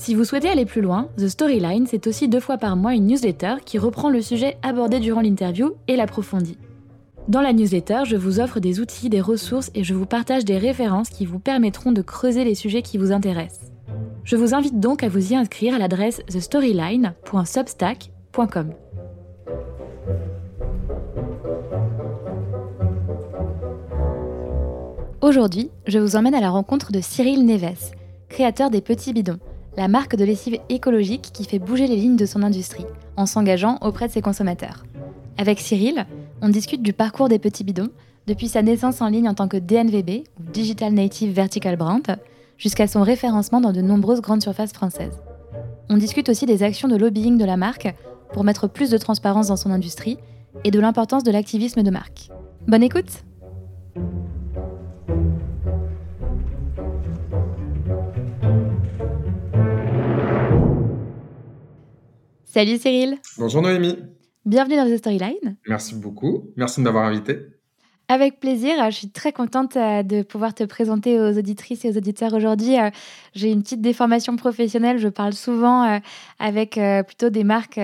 [0.00, 3.06] Si vous souhaitez aller plus loin, The Storyline, c'est aussi deux fois par mois une
[3.06, 6.56] newsletter qui reprend le sujet abordé durant l'interview et l'approfondit.
[7.28, 10.56] Dans la newsletter, je vous offre des outils, des ressources et je vous partage des
[10.56, 13.72] références qui vous permettront de creuser les sujets qui vous intéressent.
[14.24, 18.70] Je vous invite donc à vous y inscrire à l'adresse thestoryline.substack.com.
[25.20, 27.90] Aujourd'hui, je vous emmène à la rencontre de Cyril Neves,
[28.30, 29.40] créateur des Petits Bidons,
[29.76, 33.78] la marque de lessive écologique qui fait bouger les lignes de son industrie en s'engageant
[33.82, 34.84] auprès de ses consommateurs.
[35.38, 36.06] Avec Cyril,
[36.42, 37.90] on discute du parcours des Petits Bidons,
[38.26, 42.16] depuis sa naissance en ligne en tant que DNVB, ou Digital Native Vertical Brand,
[42.58, 45.18] jusqu'à son référencement dans de nombreuses grandes surfaces françaises.
[45.88, 47.94] On discute aussi des actions de lobbying de la marque
[48.32, 50.18] pour mettre plus de transparence dans son industrie
[50.64, 52.30] et de l'importance de l'activisme de marque.
[52.68, 53.24] Bonne écoute
[62.52, 63.96] Salut Cyril Bonjour Noémie
[64.44, 67.38] Bienvenue dans The Storyline Merci beaucoup, merci de m'avoir invité.
[68.08, 68.74] Avec plaisir.
[68.90, 72.76] Je suis très contente euh, de pouvoir te présenter aux auditrices et aux auditeurs aujourd'hui.
[72.76, 72.90] Euh,
[73.34, 74.98] j'ai une petite déformation professionnelle.
[74.98, 75.98] Je parle souvent euh,
[76.40, 77.78] avec plutôt des marques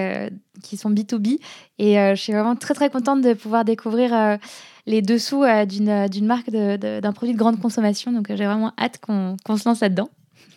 [0.64, 1.38] qui sont B2B.
[1.78, 4.38] Et je suis vraiment très, très contente de pouvoir découvrir
[4.86, 8.10] les dessous d'une marque, d'un produit de grande consommation.
[8.10, 10.08] Donc, j'ai vraiment hâte qu'on se lance là-dedans.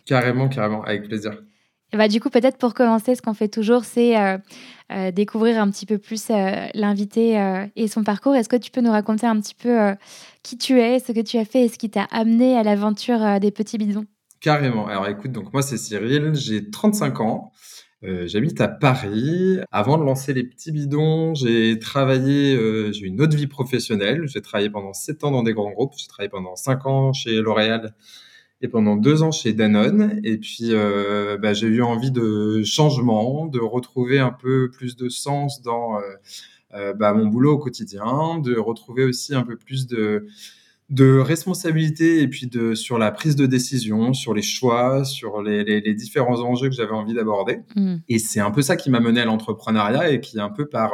[0.06, 1.34] Carrément, carrément, avec plaisir.
[1.92, 4.38] Et bah, du coup, peut-être pour commencer, ce qu'on fait toujours, c'est euh,
[4.92, 8.36] euh, découvrir un petit peu plus euh, l'invité et son parcours.
[8.36, 9.96] Est-ce que tu peux nous raconter un petit peu
[10.44, 13.40] qui tu es, ce que tu as fait et ce qui t'a amené à l'aventure
[13.40, 14.06] des petits bidons?
[14.40, 14.88] Carrément.
[14.88, 17.52] Alors écoute, donc moi c'est Cyril, j'ai 35 ans.
[18.02, 19.60] J'habite à Paris.
[19.72, 22.56] Avant de lancer les petits bidons, j'ai travaillé,
[22.94, 24.24] j'ai eu une autre vie professionnelle.
[24.28, 25.94] J'ai travaillé pendant 7 ans dans des grands groupes.
[25.98, 27.94] J'ai travaillé pendant 5 ans chez L'Oréal
[28.62, 30.20] et pendant deux ans chez Danone.
[30.24, 35.10] Et puis, euh, bah, j'ai eu envie de changement, de retrouver un peu plus de
[35.10, 36.02] sens dans euh,
[36.74, 40.28] euh, bah, mon boulot au quotidien, de retrouver aussi un peu plus de
[40.90, 45.64] de responsabilité et puis de sur la prise de décision, sur les choix, sur les,
[45.64, 47.60] les, différents enjeux que j'avais envie d'aborder.
[47.76, 47.98] Mmh.
[48.08, 50.94] Et c'est un peu ça qui m'a mené à l'entrepreneuriat et qui un peu par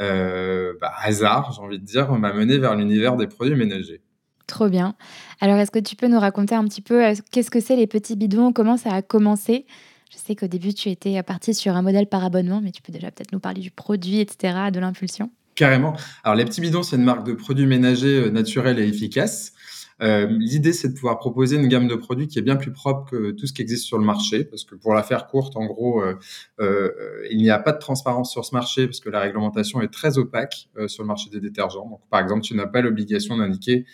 [0.00, 4.00] euh, bah, hasard, j'ai envie de dire, m'a mené vers l'univers des produits ménagers.
[4.48, 4.94] Trop bien.
[5.40, 7.86] Alors, est-ce que tu peux nous raconter un petit peu euh, qu'est-ce que c'est les
[7.86, 8.50] petits bidons?
[8.52, 9.66] Comment ça a commencé?
[10.10, 12.90] Je sais qu'au début, tu étais parti sur un modèle par abonnement, mais tu peux
[12.90, 15.30] déjà peut-être nous parler du produit, etc., de l'impulsion.
[15.54, 15.94] Carrément.
[16.24, 19.52] Alors, les petits bidons, c'est une marque de produits ménagers euh, naturels et efficaces.
[20.00, 23.10] Euh, l'idée, c'est de pouvoir proposer une gamme de produits qui est bien plus propre
[23.10, 25.66] que tout ce qui existe sur le marché, parce que pour la faire courte, en
[25.66, 26.14] gros, euh,
[26.60, 26.90] euh,
[27.30, 30.18] il n'y a pas de transparence sur ce marché, parce que la réglementation est très
[30.18, 31.88] opaque sur le marché des détergents.
[31.88, 33.84] Donc, par exemple, tu n'as pas l'obligation d'indiquer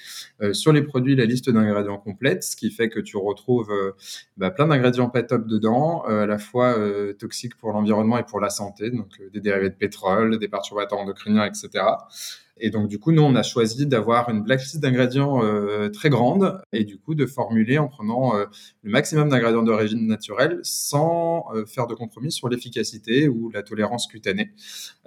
[0.52, 3.72] sur les produits la liste d'ingrédients complète, ce qui fait que tu retrouves
[4.36, 6.76] bah, plein d'ingrédients pas top dedans, à la fois
[7.18, 11.44] toxiques pour l'environnement et pour la santé, donc des dérivés de pétrole, des perturbateurs endocriniens,
[11.44, 11.84] etc.
[12.56, 16.60] Et donc, du coup, nous, on a choisi d'avoir une blacklist d'ingrédients euh, très grande
[16.72, 18.44] et du coup de formuler en prenant euh,
[18.82, 24.06] le maximum d'ingrédients d'origine naturelle sans euh, faire de compromis sur l'efficacité ou la tolérance
[24.06, 24.52] cutanée.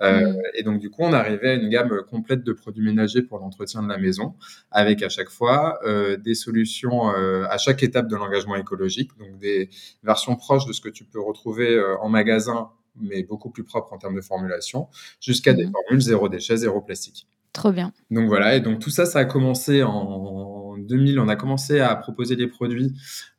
[0.02, 0.36] Mm.
[0.56, 3.82] Et donc, du coup, on arrivait à une gamme complète de produits ménagers pour l'entretien
[3.82, 4.36] de la maison
[4.72, 5.80] avec à chaque fois
[6.20, 9.70] des solutions à chaque étape de l'engagement écologique, donc des
[10.04, 12.70] versions proches de ce que tu peux retrouver en magasin
[13.00, 14.88] mais beaucoup plus propres en termes de formulation,
[15.20, 15.72] jusqu'à des mm.
[15.72, 17.28] formules zéro déchet, zéro plastique.
[17.54, 17.92] Trop bien.
[18.12, 21.20] Donc voilà, et donc tout ça, ça a commencé en 2000.
[21.20, 22.94] On a commencé à proposer des produits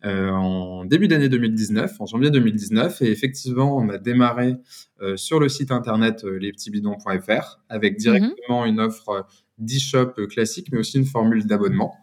[0.05, 4.57] euh, en début d'année 2019, en janvier 2019, et effectivement, on a démarré
[5.01, 7.99] euh, sur le site internet euh, lespetitsbidons.fr avec mhm.
[7.99, 9.27] directement une offre
[9.59, 11.97] d'e-shop classique, mais aussi une formule d'abonnement.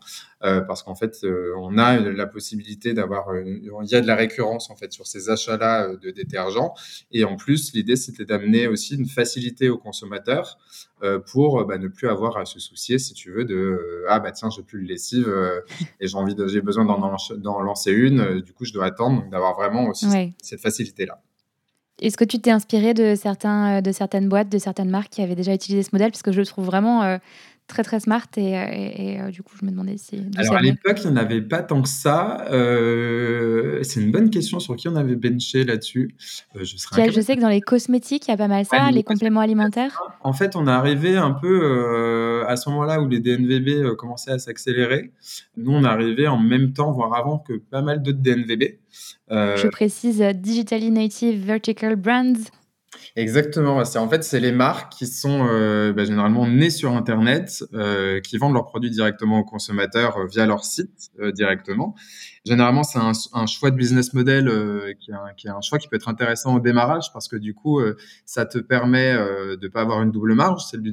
[0.46, 4.08] Euh, parce qu'en fait, euh, on a la possibilité d'avoir, euh, il y a de
[4.08, 6.74] la récurrence en fait sur ces achats-là de détergents,
[7.12, 10.58] et en plus, l'idée c'était d'amener aussi une facilité aux consommateurs
[11.32, 14.50] pour bah, ne plus avoir à se soucier, si tu veux, de ah bah tiens,
[14.50, 15.32] j'ai plus le lessive
[16.00, 19.56] et j'ai envie, j'ai besoin d'en lancer une, du coup je dois attendre, donc d'avoir
[19.56, 20.08] vraiment aussi
[20.42, 21.22] cette facilité-là.
[22.02, 25.36] Est-ce que tu t'es inspiré de, certains, de certaines boîtes, de certaines marques qui avaient
[25.36, 26.12] déjà utilisé ce modèle?
[26.12, 27.20] Parce que je le trouve vraiment
[27.68, 30.22] très très smart et, et, du coup je me demandais si.
[30.38, 32.46] Alors à l'époque il n'y en avait pas tant que ça.
[32.48, 36.16] c'est une bonne question sur qui on avait benché là-dessus.
[36.56, 39.42] je, je sais que dans les cosmétiques il y a pas mal ça, les, compléments
[39.42, 40.02] alimentaires.
[40.22, 44.40] En fait on est arrivé un peu à ce moment-là où les DNVB commençaient à
[44.40, 45.12] s'accélérer.
[45.58, 48.78] Nous on est arrivé en même temps voire avant que pas mal d'autres DNVB.
[49.30, 52.52] je précise Digitally Native Vertical Brands.
[53.16, 53.78] Exactement.
[53.78, 58.38] En fait c'est les marques qui sont euh, bah, généralement nées sur Internet, euh, qui
[58.38, 61.96] vendent leurs produits directement aux consommateurs euh, via leur site directement.
[62.46, 64.46] Généralement, c'est un, un, choix de business model
[65.00, 67.36] qui, est un, qui, est un, choix qui peut être intéressant au démarrage parce que
[67.38, 67.82] du coup,
[68.26, 70.92] ça te permet de pas avoir une double marge, celle du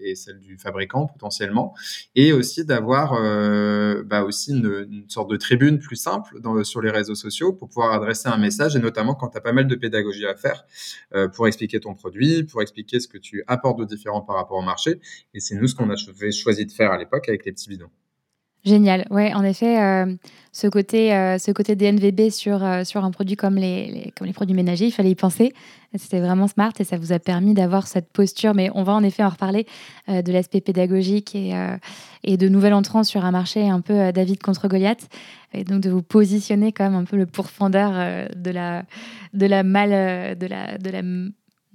[0.00, 1.74] et, celle du fabricant potentiellement,
[2.14, 7.14] et aussi d'avoir euh, bah aussi une, sorte de tribune plus simple sur les réseaux
[7.14, 10.26] sociaux pour pouvoir adresser un message, et notamment quand tu as pas mal de pédagogie
[10.26, 10.64] à faire
[11.14, 14.58] euh, pour expliquer ton produit, pour expliquer ce que tu apportes de différent par rapport
[14.58, 15.00] au marché.
[15.34, 17.90] Et c'est nous ce qu'on a choisi de faire à l'époque avec les petits bidons.
[18.66, 19.06] Génial.
[19.10, 20.12] Ouais, en effet, euh,
[20.50, 24.32] ce côté, euh, ce côté DNVB sur, euh, sur un produit comme les, comme les
[24.32, 25.52] produits ménagers, il fallait y penser.
[25.94, 28.54] C'était vraiment smart et ça vous a permis d'avoir cette posture.
[28.54, 29.66] Mais on va en effet en reparler
[30.08, 31.54] de l'aspect pédagogique et,
[32.22, 35.08] et de nouvel entrant sur un marché un peu David contre Goliath.
[35.54, 37.92] Et donc de vous positionner comme un peu le pourfendeur
[38.36, 38.82] de la,
[39.32, 41.02] de la mal, de la, de la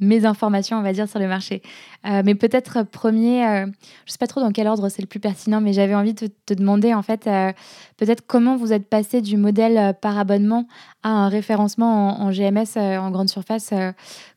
[0.02, 1.62] mes informations, on va dire, sur le marché.
[2.08, 5.08] Euh, mais peut-être premier, euh, je ne sais pas trop dans quel ordre c'est le
[5.08, 7.54] plus pertinent, mais j'avais envie de te demander, en fait, euh,
[7.98, 10.68] peut-être comment vous êtes passé du modèle par abonnement
[11.04, 13.74] à un référencement en, GMS en grande surface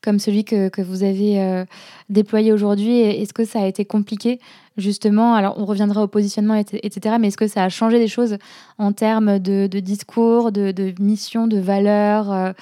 [0.02, 1.64] comme celui que, que vous avez
[2.11, 3.00] déployé aujourd'hui.
[3.00, 4.40] Est-ce que ça a été compliqué,
[4.76, 5.34] justement?
[5.34, 8.37] Alors, on reviendra au positionnement, etc., mais est-ce que ça a changé des choses
[8.76, 12.55] en termes de, discours, de, de mission, de valeur,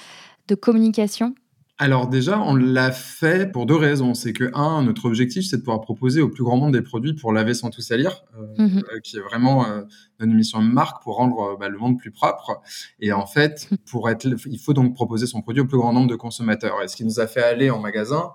[0.47, 1.35] de communication?
[1.79, 4.13] Alors déjà, on l'a fait pour deux raisons.
[4.13, 7.13] C'est que, un, notre objectif, c'est de pouvoir proposer au plus grand nombre des produits
[7.13, 9.81] pour laver sans tout salir, euh, mmh euh, qui est vraiment euh,
[10.23, 12.61] une mission de marque pour rendre bah, le monde plus propre.
[12.99, 16.07] Et en fait, pour être, il faut donc proposer son produit au plus grand nombre
[16.07, 16.81] de consommateurs.
[16.83, 18.31] Et ce qui nous a fait aller en magasin,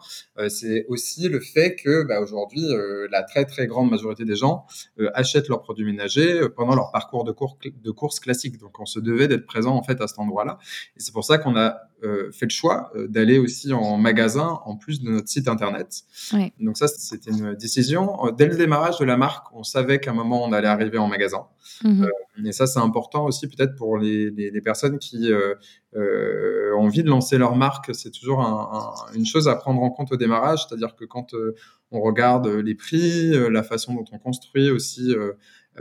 [0.48, 2.64] c'est aussi le fait que bah, aujourd'hui,
[3.10, 4.66] la très très grande majorité des gens
[5.14, 8.58] achètent leurs produits ménagers pendant leur parcours de, cours, de course classique.
[8.58, 10.58] Donc, on se devait d'être présent en fait à cet endroit-là.
[10.96, 11.78] Et c'est pour ça qu'on a
[12.32, 16.04] fait le choix d'aller aussi en magasin en plus de notre site internet.
[16.60, 18.30] Donc ça, c'était une décision.
[18.36, 21.08] Dès le démarrage de la marque, on savait qu'à un moment, on allait arriver en
[21.08, 21.46] magasin.
[21.84, 22.04] Mhm.
[22.04, 25.54] Euh, et ça, c'est important aussi peut-être pour les, les, personnes qui euh,
[25.96, 27.94] euh, ont envie de lancer leur marque.
[27.94, 28.40] C'est toujours
[29.14, 31.34] une chose à prendre en compte au démarrage, c'est-à-dire que quand
[31.90, 35.14] on regarde les prix, la façon dont on construit aussi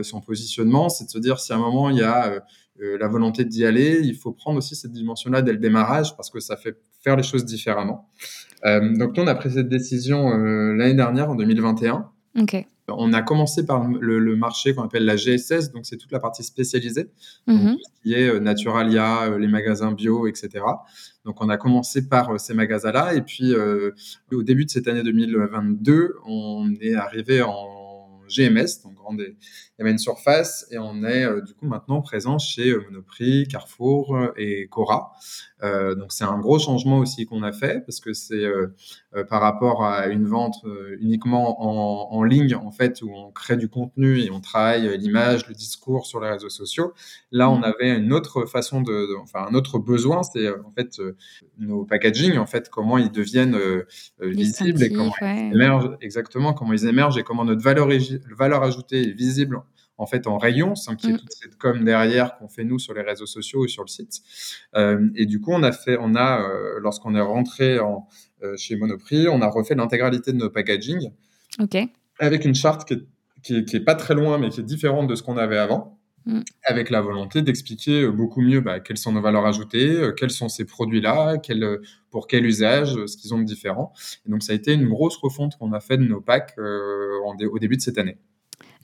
[0.00, 2.42] son positionnement, c'est de se dire si à un moment il y a
[2.80, 6.40] la volonté d'y aller, il faut prendre aussi cette dimension-là dès le démarrage parce que
[6.40, 8.08] ça fait faire les choses différemment.
[8.64, 12.10] Donc nous, on a pris cette décision l'année dernière, en 2021.
[12.88, 16.42] On a commencé par le, marché qu'on appelle la GSS, donc c'est toute la partie
[16.42, 17.10] spécialisée,
[17.46, 17.74] mhm.
[17.74, 20.64] tout ce qui est euh, Naturalia, les magasins bio, etc.
[21.24, 23.54] Donc on a commencé par ces magasins-là, et puis
[24.32, 27.77] au début de cette année 2022, on est arrivé en
[28.28, 29.24] GMS, donc grande
[29.78, 32.82] il y avait une surface et on est euh, du coup maintenant présent chez euh,
[32.90, 35.12] Monoprix, Carrefour euh, et Cora.
[35.62, 38.44] donc c'est un gros changement aussi qu'on a fait parce que c'est
[39.28, 40.64] par rapport à une vente
[41.00, 45.48] uniquement en, en, ligne en fait où on crée du contenu et on travaille l'image,
[45.48, 46.92] le discours sur les réseaux sociaux.
[47.32, 47.64] Là on mmh.
[47.64, 51.00] avait une autre façon de, enfin un autre besoin, c'est en fait
[51.58, 53.58] nos packaging en fait comment ils deviennent
[54.20, 57.88] visibles et comment ils émergent exactement comment ils émergent et comment notre valeur
[58.36, 59.62] valeur ajoutée est visible
[59.98, 61.20] en fait en rayon, sans qu'il y ait mm.
[61.20, 64.20] toute cette com derrière qu'on fait nous sur les réseaux sociaux ou sur le site.
[64.76, 68.06] Euh, et du coup, on a fait, on a, euh, lorsqu'on est rentré en,
[68.42, 71.10] euh, chez Monoprix, on a refait l'intégralité de nos packaging.
[71.60, 71.76] Ok.
[72.20, 75.22] Avec une charte qui est, qui, pas très loin, mais qui est différente de ce
[75.22, 75.97] qu'on avait avant.
[76.28, 76.42] Mm.
[76.64, 80.64] Avec la volonté d'expliquer beaucoup mieux bah, quelles sont nos valeurs ajoutées, quels sont ces
[80.64, 81.78] produits-là, quel,
[82.10, 83.92] pour quel usage, ce qu'ils ont de différent.
[84.26, 87.58] Et donc, ça a été une grosse refonte qu'on a fait de nos packs au
[87.58, 88.18] début de cette année.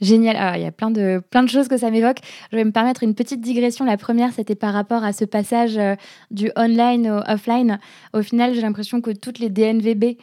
[0.01, 0.37] Génial.
[0.39, 2.19] Ah, il y a plein de, plein de choses que ça m'évoque.
[2.51, 3.85] Je vais me permettre une petite digression.
[3.85, 5.95] La première, c'était par rapport à ce passage euh,
[6.31, 7.79] du online au offline.
[8.13, 10.15] Au final, j'ai l'impression que toutes les DNVB, euh,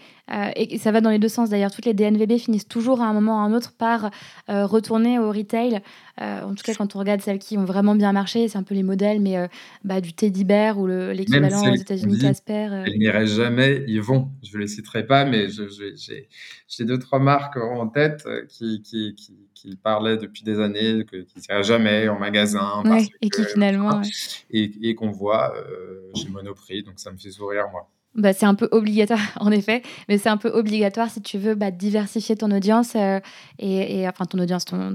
[0.56, 3.14] et ça va dans les deux sens d'ailleurs, toutes les DNVB finissent toujours à un
[3.14, 4.12] moment ou à un autre par
[4.50, 5.82] euh, retourner au retail.
[6.20, 8.76] en tout cas, quand on regarde celles qui ont vraiment bien marché, c'est un peu
[8.76, 9.50] les modèles, mais
[9.84, 12.84] bah, du Teddy Bear ou l'équivalent aux États-Unis Casper.
[12.86, 14.30] Elles n'iraient jamais, ils vont.
[14.44, 19.36] Je ne les citerai pas, mais j'ai deux, trois marques en tête qui, qui, qui
[19.62, 22.84] qui parlait depuis des années, qui ne jamais en magasin.
[23.22, 24.02] et qui finalement.
[24.50, 27.88] Et, qu'on voit euh, chez Monoprix, donc ça me fait sourire, moi.
[28.14, 31.56] Bah, c'est un peu obligatoire, en effet, mais c'est un peu obligatoire si tu veux
[31.56, 33.22] bah, diversifier ton audience euh,
[33.58, 34.94] et, enfin ton audience, ton,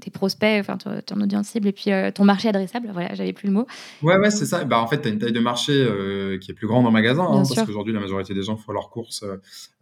[0.00, 2.90] tes prospects, enfin ton, audience cible et puis euh, ton marché adressable.
[2.92, 3.66] Voilà, j'avais plus le mot.
[4.02, 4.64] Ouais, ouais, c'est ça.
[4.64, 6.92] Bah, en fait, tu as une taille de marché euh, qui est plus grande en
[6.92, 9.24] magasin, hein, parce qu'aujourd'hui, la majorité des gens font leurs courses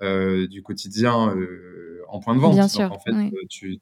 [0.01, 1.35] du quotidien
[2.09, 2.55] en point de vente.
[2.55, 3.13] Bien sûr, en fait,
[3.51, 3.81] tu,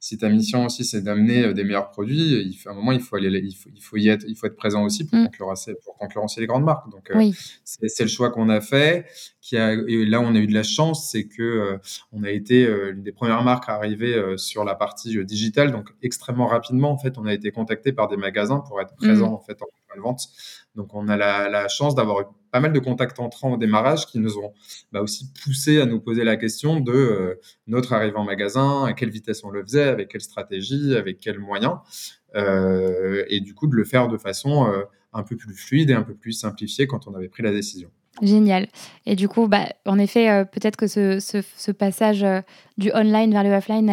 [0.00, 3.00] si ta mission aussi, c'est d'amener des meilleurs produits, il faut, à un moment, il
[3.00, 5.26] faut, aller, il faut, il faut y être, il faut être présent aussi pour, mm.
[5.26, 6.90] concurrencer, pour concurrencer les grandes marques.
[6.90, 7.34] Donc, oui.
[7.64, 9.06] c'est c'est le choix qu'on a fait.
[9.42, 11.78] Qui a, et là, on a eu de la chance, c'est que euh,
[12.12, 15.70] on a été euh, l'une des premières marques à arriver euh, sur la partie digitale,
[15.70, 16.90] donc extrêmement rapidement.
[16.90, 19.34] En fait, on a été contacté par des magasins pour être présent mmh.
[19.34, 19.66] en fait en
[19.96, 20.28] de vente.
[20.76, 24.18] Donc, on a la, chance d'avoir eu pas mal de contacts entrants au démarrage qui
[24.20, 24.52] nous ont
[24.92, 29.10] bah, aussi poussé à nous poser la question de notre arrivée en magasin, à quelle
[29.10, 31.78] vitesse on le faisait, avec quelle stratégie, avec quels moyens,
[32.36, 34.70] et du coup de le faire de façon
[35.12, 37.90] un peu plus fluide et un peu plus simplifiée quand on avait pris la décision.
[38.22, 38.68] Génial.
[39.06, 42.40] Et du coup, bah, en effet, euh, peut-être que ce, passage euh,
[42.80, 43.90] du online vers le offline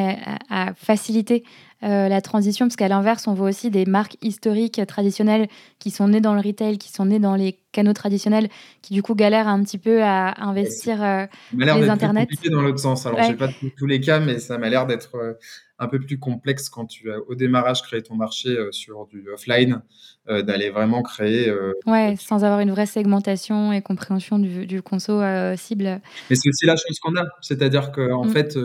[0.49, 1.43] a, facilité
[1.83, 6.07] euh, la transition, parce qu'à l'inverse, on voit aussi des marques historiques traditionnelles qui sont
[6.07, 8.49] nées dans le retail, qui sont nées dans les canaux traditionnels,
[8.81, 12.21] qui du coup galèrent un petit peu à investir les internets.
[12.21, 13.05] compliqué dans l'autre sens.
[13.05, 15.37] Alors, je j'ai pas tous les cas, mais ça m'a l'air d'être
[15.79, 19.29] un peu plus complexe quand tu as au démarrage créé ton marché euh, sur du
[19.29, 19.81] offline,
[20.27, 21.49] euh, d'aller vraiment créer.
[21.49, 25.21] Euh, ouais, sans avoir une vraie segmentation et compréhension du, du conso
[25.55, 26.01] cible.
[26.29, 28.31] Mais c'est aussi la chance qu'on a, c'est-à-dire qu'en en mm.
[28.31, 28.57] fait,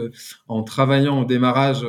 [0.49, 1.85] en travaillant au démarrage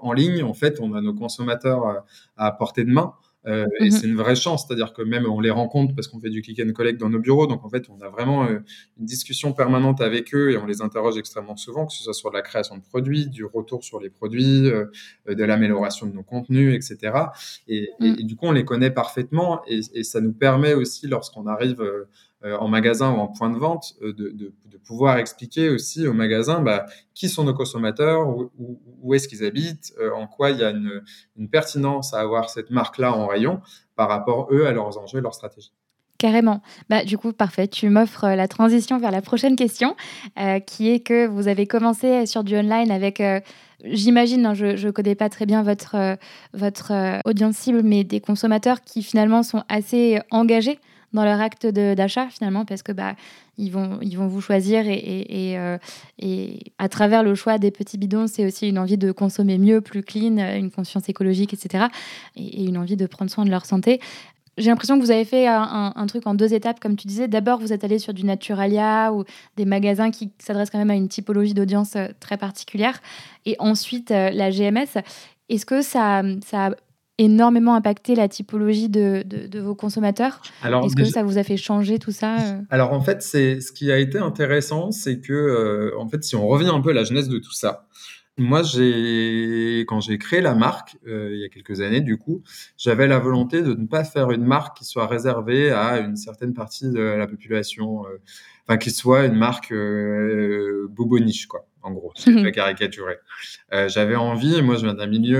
[0.00, 2.04] en ligne, en fait, on a nos consommateurs
[2.36, 3.14] à portée de main.
[3.46, 6.20] Euh, et mmh c'est une vraie chance, c'est-à-dire que même on les rencontre parce qu'on
[6.20, 8.58] fait du click and collect dans nos bureaux, donc en fait on a vraiment euh,
[8.98, 12.30] une discussion permanente avec eux et on les interroge extrêmement souvent, que ce soit sur
[12.30, 14.84] la création de produits, du retour sur les produits, euh,
[15.26, 17.14] de l'amélioration de nos contenus, etc.
[17.66, 21.46] Et, et, du coup on les connaît parfaitement et, et ça nous permet aussi lorsqu'on
[21.46, 22.08] arrive euh,
[22.42, 24.52] en magasin ou en point de vente, euh, de, de,
[24.86, 28.50] pouvoir expliquer aussi au magasin bah, qui sont nos consommateurs, où,
[29.02, 31.02] où, est-ce qu'ils habitent, euh, en quoi il y a une,
[31.36, 33.60] une pertinence à avoir cette marque-là en rayon
[33.94, 35.72] par rapport, eux, à leurs enjeux leurs stratégies.
[36.18, 36.60] Carrément.
[36.88, 37.68] Bah, du coup, parfait.
[37.68, 39.94] Tu m'offres la transition vers la prochaine question,
[40.40, 43.22] euh, qui est que vous avez commencé sur du online avec,
[43.84, 46.16] j'imagine, hein, je ne connais pas très bien votre,
[46.52, 50.80] votre audience cible, mais des consommateurs qui finalement sont assez engagés
[51.12, 53.14] dans leur acte d'achat finalement parce que bah
[53.58, 55.78] ils vont ils vont vous choisir et, et, et, euh,
[56.78, 60.02] à travers le choix des petits bidons c'est aussi une envie de consommer mieux plus
[60.02, 61.86] clean une conscience écologique etc
[62.36, 64.00] et, une envie de prendre soin de leur santé
[64.58, 67.28] j'ai l'impression que vous avez fait un, truc en deux étapes, comme tu disais.
[67.28, 69.24] D'abord, vous êtes allé sur du Naturalia ou
[69.56, 73.00] des magasins qui s'adressent quand même à une typologie d'audience euh, très particulière.
[73.46, 75.00] Et ensuite, euh, la GMS.
[75.48, 76.70] Est-ce que ça, ça a
[77.20, 81.98] énormément impacté la typologie de, de, vos consommateurs Est-ce que ça vous a fait changer
[81.98, 85.98] tout ça euh Alors en fait, c'est ce qui a été intéressant, c'est que euh,
[85.98, 87.86] en fait, si on revient un peu à la jeunesse de tout ça,
[88.38, 92.42] moi, j'ai quand j'ai créé la marque euh, il y a quelques années, du coup,
[92.78, 96.54] j'avais la volonté de ne pas faire une marque qui soit réservée à une certaine
[96.54, 98.04] partie de la population,
[98.66, 99.74] enfin qui soit une marque
[100.88, 101.66] bobo niche, quoi.
[101.82, 103.16] En gros, c'est très caricaturé.
[103.70, 105.38] j'avais envie, moi, je viens d'un milieu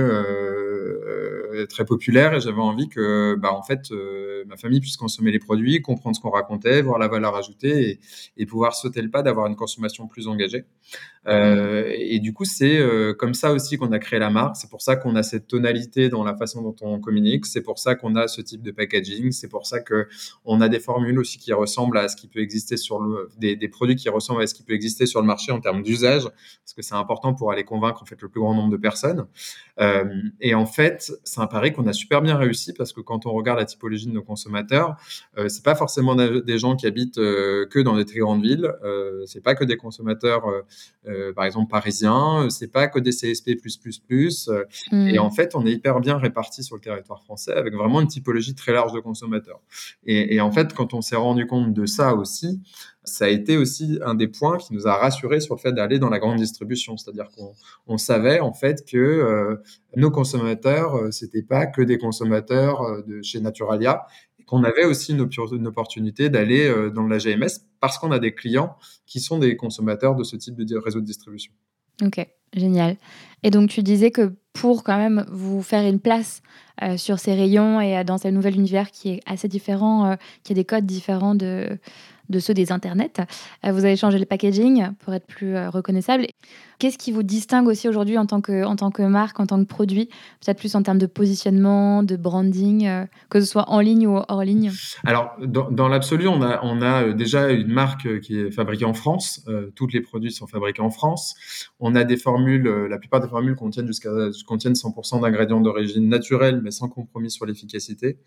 [1.51, 5.31] euh, très populaire et j'avais envie que, bah, en fait, euh, ma famille puisse consommer
[5.31, 7.99] les produits, comprendre ce qu'on racontait, voir la valeur ajoutée et,
[8.37, 10.65] et pouvoir sauter le pas d'avoir une consommation plus engagée.
[11.27, 14.55] Euh, et du coup, c'est euh, comme ça aussi qu'on a créé la marque.
[14.55, 17.45] C'est pour ça qu'on a cette tonalité dans la façon dont on communique.
[17.45, 19.31] C'est pour ça qu'on a ce type de packaging.
[19.31, 20.07] C'est pour ça que
[20.45, 23.55] on a des formules aussi qui ressemblent à ce qui peut exister sur le, des,
[23.55, 26.27] des produits qui ressemblent à ce qui peut exister sur le marché en termes d'usage,
[26.31, 29.25] parce que c'est important pour aller convaincre en fait le plus grand nombre de personnes.
[29.79, 30.05] Euh,
[30.39, 33.31] et en fait, c'est un pari qu'on a super bien réussi parce que quand on
[33.31, 34.95] regarde la typologie de nos consommateurs,
[35.37, 38.71] euh, c'est pas forcément des gens qui habitent euh, que dans des très grandes villes.
[38.83, 40.43] Euh, c'est pas que des consommateurs
[41.07, 43.57] euh, par exemple parisien, euh, c'est pas que des CSP+++.
[44.49, 45.07] Euh, mm.
[45.07, 48.07] Et en fait, on est hyper bien répartis sur le territoire français avec vraiment une
[48.07, 49.61] typologie très large de consommateurs.
[50.05, 52.61] Et, et en fait, quand on s'est rendu compte de ça aussi,
[53.03, 55.97] ça a été aussi un des points qui nous a rassurés sur le fait d'aller
[55.97, 56.97] dans la grande distribution.
[56.97, 57.53] C'est-à-dire qu'on
[57.87, 59.55] on savait en fait que euh,
[59.95, 64.05] nos consommateurs, euh, c'était pas que des consommateurs de chez Naturalia,
[64.51, 68.33] qu'on avait aussi une, une opportunité d'aller euh, dans la GMS parce qu'on a des
[68.33, 71.53] clients qui sont des consommateurs de ce type de réseau de distribution.
[72.03, 72.97] Ok, génial.
[73.43, 76.41] Et donc tu disais que pour quand même vous faire une place
[76.83, 80.51] euh, sur ces rayons et euh, dans ce nouvel univers qui est assez différent, qui
[80.51, 81.79] a des codes différents de,
[82.31, 83.21] de ceux des internets,
[83.63, 86.27] vous avez changé le packaging pour être plus reconnaissable.
[86.81, 89.59] Qu'est-ce qui vous distingue aussi aujourd'hui en, tant que, en tant que marque, en tant
[89.59, 90.07] que produit
[90.43, 94.19] Peut-être plus en termes de positionnement, de branding, euh, que ce soit en ligne ou
[94.27, 94.71] hors ligne?
[95.03, 98.85] Alors, dans, l'absolu, on a, on a euh, déjà une marque euh, qui est fabriquée
[98.85, 99.45] en France.
[99.75, 101.35] tous les produits sont fabriqués en France.
[101.79, 104.09] On a des formules, la plupart des formules contiennent, jusqu'à,
[104.47, 108.17] contiennent 100% d'ingrédients d'origine naturelle, mais sans compromis sur l'efficacité.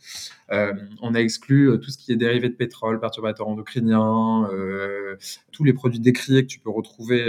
[0.50, 4.48] on a exclu tout ce qui est dérivé de pétrole, perturbateurs endocriniens,
[5.50, 7.24] tous les produits décriés que tu peux retrouver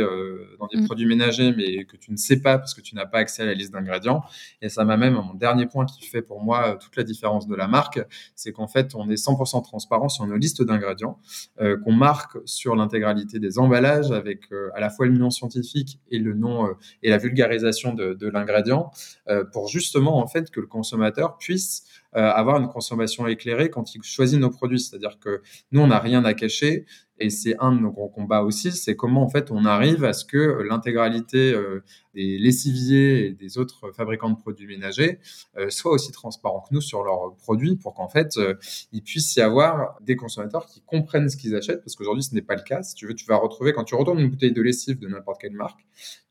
[0.60, 0.86] dans des mm.
[0.86, 3.54] produits mais que tu ne sais pas parce que tu n'as pas accès à la
[3.54, 4.24] liste d'ingrédients.
[4.62, 7.48] Et ça m'amène à mon dernier point qui fait pour moi euh, toute la différence
[7.48, 8.00] de la marque,
[8.36, 11.20] c'est qu'en fait, on est 100% transparent sur nos listes d'ingrédients,
[11.62, 16.00] euh, qu'on marque sur l'intégralité des emballages avec euh, à la fois le nom scientifique
[16.10, 16.68] et le nom
[17.04, 18.92] et la vulgarisation de, de l'ingrédient,
[19.52, 21.84] pour justement en fait que le consommateur puisse
[22.16, 24.80] avoir une consommation éclairée quand il choisit nos produits.
[24.80, 25.42] C'est-à-dire que
[25.72, 26.86] nous, on n'a rien à cacher.
[27.18, 30.62] Et c'est un de nos gros combats aussi, c'est comment on arrive à ce que
[30.68, 31.82] l'intégralité euh,
[32.14, 35.20] des lessiviers et des autres fabricants de produits ménagers
[35.58, 38.56] euh, soient aussi transparents que nous sur leurs produits pour qu'en fait euh,
[38.92, 42.42] il puisse y avoir des consommateurs qui comprennent ce qu'ils achètent parce qu'aujourd'hui ce n'est
[42.42, 42.84] pas le cas.
[42.84, 45.40] Si tu veux, tu vas retrouver quand tu retournes une bouteille de lessive de n'importe
[45.40, 45.80] quelle marque,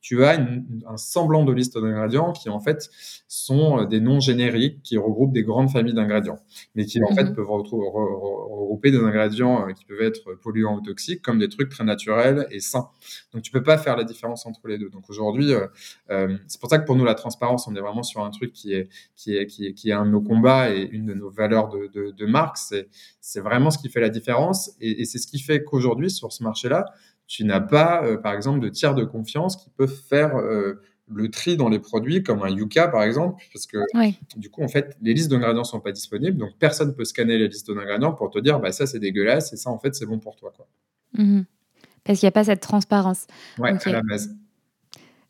[0.05, 0.39] tu as
[0.87, 2.91] un semblant de liste d'ingrédients qui en fait
[3.27, 6.39] sont des noms génériques qui regroupent des grandes familles d'ingrédients,
[6.75, 11.39] mais qui en fait mmh peuvent regrouper des ingrédients qui peuvent être polluants toxiques comme
[11.39, 12.91] des trucs très naturels et sains.
[13.33, 14.91] Donc tu peux pas faire la différence entre les deux.
[14.91, 15.67] Donc aujourd'hui, euh,
[16.11, 18.53] euh, c'est pour ça que pour nous la transparence, on est vraiment sur un truc
[18.53, 21.15] qui est qui est qui est, qui est un de nos combats et une de
[21.15, 22.59] nos valeurs de, de, marque.
[22.59, 22.89] C'est
[23.23, 26.43] c'est vraiment ce qui fait la différence et, c'est ce qui fait qu'aujourd'hui sur ce
[26.43, 26.85] marché-là,
[27.26, 30.35] tu n'as pas, euh, par exemple, de tiers de confiance qui peuvent faire
[31.07, 33.78] le tri dans les produits, comme un Yuka par exemple, parce que
[34.37, 37.37] du coup, en fait, les listes d'ingrédients sont pas disponibles, donc personne ne peut scanner
[37.37, 40.07] les listes d'ingrédients pour te dire, bah ça c'est dégueulasse et ça en fait c'est
[40.07, 40.52] bon pour toi.
[40.57, 40.66] Quoi.
[41.14, 41.43] Mmh
[42.04, 43.26] parce qu'il n'y a pas cette transparence.
[43.59, 44.31] Ouais, à la base.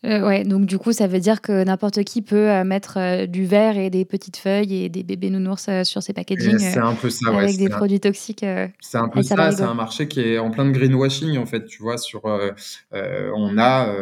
[0.05, 3.27] Euh, ouais, donc du coup, ça veut dire que n'importe qui peut euh, mettre euh,
[3.27, 6.59] du verre et des petites feuilles et des bébés nounours sur ses packaging.
[6.59, 8.45] C'est un peu ça, Avec des produits toxiques.
[8.81, 11.65] c'est un peu ça, c'est un marché qui est en plein de greenwashing, en fait.
[11.65, 13.95] Tu vois, sur, on a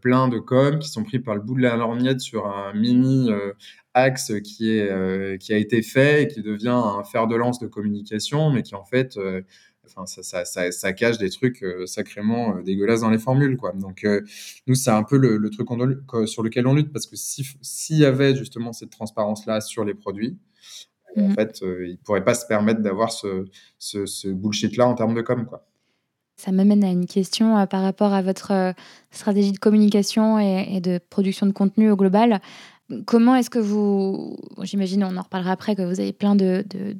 [0.00, 3.30] plein de coms qui sont pris par le bout de la lorgnette sur un mini
[3.94, 7.66] axe qui, est, qui a été fait et qui devient un fer de lance de
[7.66, 9.18] communication, mais qui en fait
[9.96, 13.72] enfin, ça, ça, ça, cache des trucs euh, sacrément euh, dégueulasses dans les formules, quoi.
[13.72, 14.22] Donc, euh,
[14.66, 15.68] nous, c'est un peu le, truc
[16.26, 20.38] sur lequel on lutte parce que s'il y avait justement cette transparence-là sur les produits,
[21.16, 21.34] en mmh.
[21.34, 23.46] fait, ils ne pourraient pas se permettre d'avoir ce,
[23.78, 25.66] ce, bullshit-là en termes de com, quoi.
[26.36, 28.72] Ça m'amène à une question par rapport à votre
[29.10, 32.40] stratégie de communication et, de production de contenu au global.
[33.04, 36.96] Comment est-ce que vous, j'imagine, on en reparlera après, que vous avez plein de, de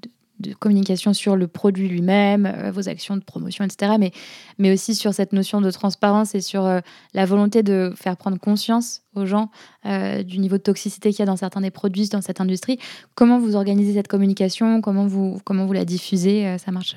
[0.58, 3.92] communication sur le produit lui-même, euh, vos actions de promotion, etc.
[3.98, 4.12] Mais,
[4.58, 6.80] mais aussi sur cette notion de transparence et sur euh,
[7.14, 9.50] la volonté de faire prendre conscience aux gens
[9.86, 12.78] euh, du niveau de toxicité qu'il y a dans certains des produits dans cette industrie.
[13.14, 14.80] Comment vous organisez cette communication?
[14.80, 16.56] Comment vous, comment vous la diffusez?
[16.58, 16.96] Ça marche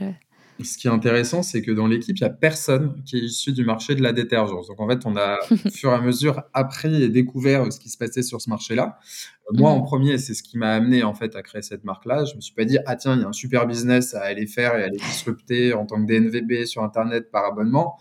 [0.62, 3.52] ce qui est intéressant, c'est que dans l'équipe, il n'y a personne qui est issu
[3.52, 4.68] du marché de la détergence.
[4.68, 7.90] Donc en fait, on a au fur et à mesure appris et découvert ce qui
[7.90, 9.00] se passait sur ce marché-là.
[9.48, 9.86] Euh, moi, en mm.
[9.86, 12.26] premier, c'est ce qui m'a amené en fait à créer cette marque-là.
[12.26, 14.48] Je me suis pas dit ah tiens, il y a un super business à aller
[14.48, 17.98] faire et à aller disrupter en tant que DNVB sur Internet par abonnement.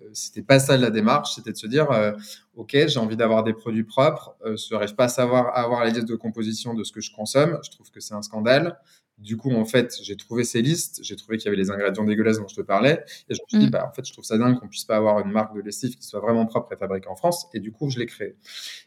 [0.00, 2.12] Euh, c'était pas ça la démarche, c'était de se dire euh,
[2.54, 4.36] ok, j'ai envie d'avoir des produits propres.
[4.44, 7.58] je n'arrive pas à savoir avoir la liste de composition de ce que je consomme.
[7.64, 8.78] Je trouve que c'est un scandale.
[9.18, 12.04] Du coup, en fait, j'ai trouvé ces listes, j'ai trouvé qu'il y avait les ingrédients
[12.04, 13.70] dégueulasses dont je te parlais, et je me suis dit, mm.
[13.70, 15.96] bah, en fait, je trouve ça dingue qu'on puisse pas avoir une marque de lessive
[15.96, 18.36] qui soit vraiment propre et fabriquée en France, et du coup, je l'ai créée.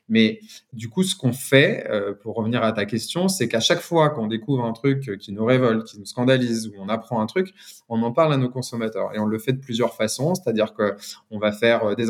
[0.09, 0.39] Mais
[0.73, 4.09] du coup, ce qu'on fait, euh, pour revenir à ta question, c'est qu'à chaque fois
[4.09, 7.53] qu'on découvre un truc qui nous révolte, qui nous scandalise, ou on apprend un truc,
[7.89, 10.95] on en parle à nos consommateurs, et on le fait de plusieurs façons, c'est-à-dire que
[11.29, 12.07] on va faire euh, des,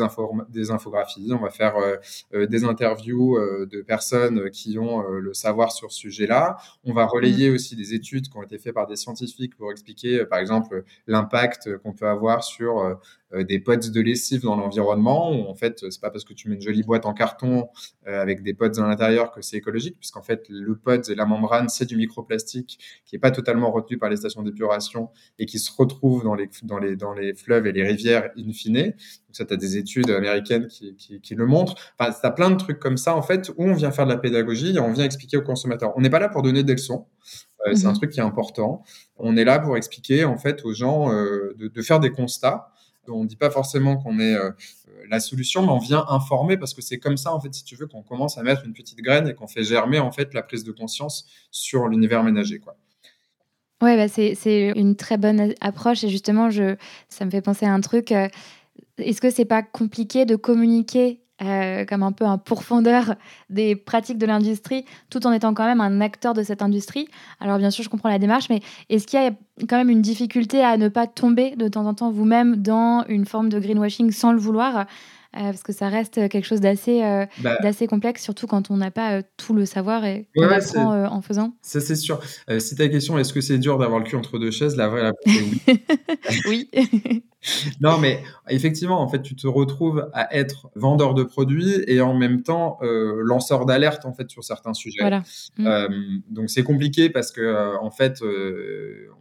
[0.50, 1.76] des infographies, on va faire
[2.32, 7.50] euh, des interviews de personnes qui ont le savoir sur ce sujet-là, on va relayer
[7.50, 7.54] mm.
[7.54, 11.76] aussi des études qui ont été faites par des scientifiques pour expliquer, par exemple, l'impact
[11.78, 12.98] qu'on peut avoir sur
[13.32, 16.54] des pods de lessive dans l'environnement, où en fait, c'est pas parce que tu mets
[16.54, 17.68] une jolie boîte en carton
[18.06, 21.68] avec des pods à l'intérieur que c'est écologique, puisqu'en fait, le pod et la membrane,
[21.68, 25.70] c'est du microplastique qui est pas totalement retenu par les stations d'épuration et qui se
[25.76, 28.82] retrouve dans les, dans les, dans les fleuves et les rivières in fine.
[28.82, 28.94] Donc
[29.32, 31.74] ça, tu as des études américaines qui, qui, qui le montrent.
[31.98, 34.12] Enfin, tu as plein de trucs comme ça, en fait, où on vient faire de
[34.12, 35.92] la pédagogie et on vient expliquer aux consommateurs.
[35.96, 37.06] On n'est pas là pour donner des leçons.
[37.66, 37.96] Euh, c'est un mhm.
[37.96, 38.82] truc qui est important.
[39.16, 42.72] On est là pour expliquer en fait aux gens euh, de, faire des constats.
[43.06, 44.50] On ne dit pas forcément qu'on est euh,
[45.08, 47.74] la solution, mais on vient informer parce que c'est comme ça en fait, si tu
[47.76, 50.42] veux, qu'on commence à mettre une petite graine et qu'on fait germer en fait la
[50.42, 52.76] prise de conscience sur l'univers ménager, quoi.
[53.80, 56.76] Ouais, bah c'est une très bonne approche et justement, je,
[57.08, 58.10] ça me fait penser à un truc.
[58.10, 63.14] Est-ce que c'est pas compliqué de communiquer euh, comme un peu un pourfondeur
[63.50, 67.08] des pratiques de l'industrie, tout en étant quand même un acteur de cette industrie.
[67.40, 69.30] Alors bien sûr, je comprends la démarche, mais est-ce qu'il y a
[69.68, 73.26] quand même une difficulté à ne pas tomber de temps en temps vous-même dans une
[73.26, 74.86] forme de greenwashing sans le vouloir
[75.36, 78.90] euh, parce que ça reste quelque chose d'assez euh, bah complexe, surtout quand on n'a
[78.90, 81.52] pas euh, tout le savoir et qu'on apprend en faisant?
[81.60, 82.20] Ça, c'est sûr.
[82.58, 85.02] si ta question, est-ce que c'est dur d'avoir le cul entre deux chaises La vraie
[85.26, 86.70] réponse est oui.
[86.72, 87.24] oui.
[87.80, 92.14] non, mais effectivement, en fait, tu te retrouves à être vendeur de produits et en
[92.14, 95.00] même temps euh, lanceur d'alerte en fait sur certains sujets.
[95.00, 95.22] Voilà.
[95.56, 95.66] Mmh.
[95.66, 95.88] Euh,
[96.30, 98.22] donc c'est compliqué parce que euh, en fait,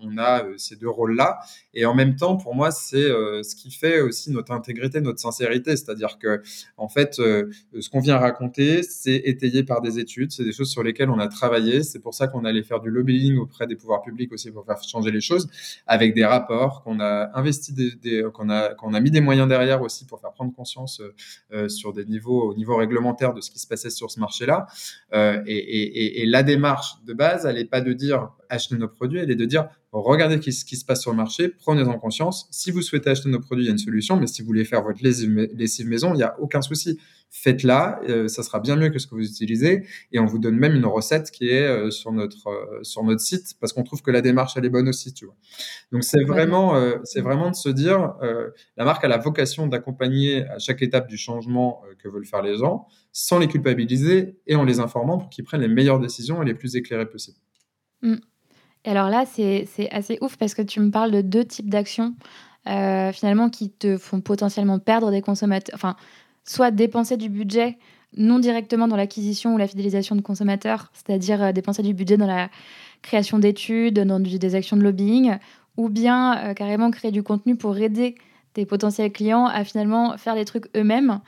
[0.01, 1.39] on a ces deux rôles-là
[1.73, 5.77] et en même temps, pour moi, c'est ce qui fait aussi notre intégrité, notre sincérité.
[5.77, 6.41] C'est-à-dire que
[6.77, 10.83] en fait, ce qu'on vient raconter, c'est étayé par des études, c'est des choses sur
[10.83, 11.83] lesquelles on a travaillé.
[11.83, 14.81] C'est pour ça qu'on allait faire du lobbying auprès des pouvoirs publics aussi pour faire
[14.83, 15.49] changer les choses
[15.85, 19.47] avec des rapports qu'on a investi des euh, qu'on a, qu'on a mis des moyens
[19.47, 21.13] derrière aussi pour faire prendre conscience euh,
[21.51, 24.67] euh, sur des niveaux, au niveau réglementaire de ce qui se passait sur ce marché-là.
[25.13, 29.35] et, la démarche de base, elle n'est pas de dire acheter nos produits, elle est
[29.35, 29.69] de dire
[30.01, 32.47] regardez ce qui se passe sur le marché, prenez-en conscience.
[32.51, 34.65] Si vous souhaitez acheter nos produits, il y a une solution, mais si vous voulez
[34.65, 36.97] faire votre lessive maison, il n'y a aucun souci
[37.29, 40.55] faites-la, euh, ça sera bien mieux que ce que vous utilisez, et on vous donne
[40.55, 44.01] même une recette qui est euh, sur notre euh, sur notre site parce qu'on trouve
[44.01, 45.35] que la démarche elle est bonne aussi, tu vois.
[45.91, 48.15] Donc c'est vraiment c'est vraiment de se dire
[48.77, 52.57] la marque a la vocation d'accompagner à chaque étape du changement que veulent faire les
[52.57, 56.45] gens, sans les culpabiliser et en les informant pour qu'ils prennent les meilleures décisions et
[56.45, 57.37] les plus éclairées possibles.
[58.01, 58.15] Mmh.
[58.87, 62.15] Et alors là, c'est assez ouf parce que tu me parles de deux types d'actions
[62.65, 65.95] finalement qui te font potentiellement perdre des consommateurs, enfin
[66.43, 67.77] soit dépenser du budget
[68.15, 72.27] non directement dans l'acquisition ou la fidélisation de consommateurs, c'est-à-dire euh, dépenser du budget dans
[72.27, 72.49] la
[73.01, 75.37] création d'études, dans des actions de lobbying,
[75.75, 78.15] ou bien euh, carrément créer du contenu pour aider
[78.53, 81.19] tes potentiels clients à finalement faire des trucs eux-mêmes.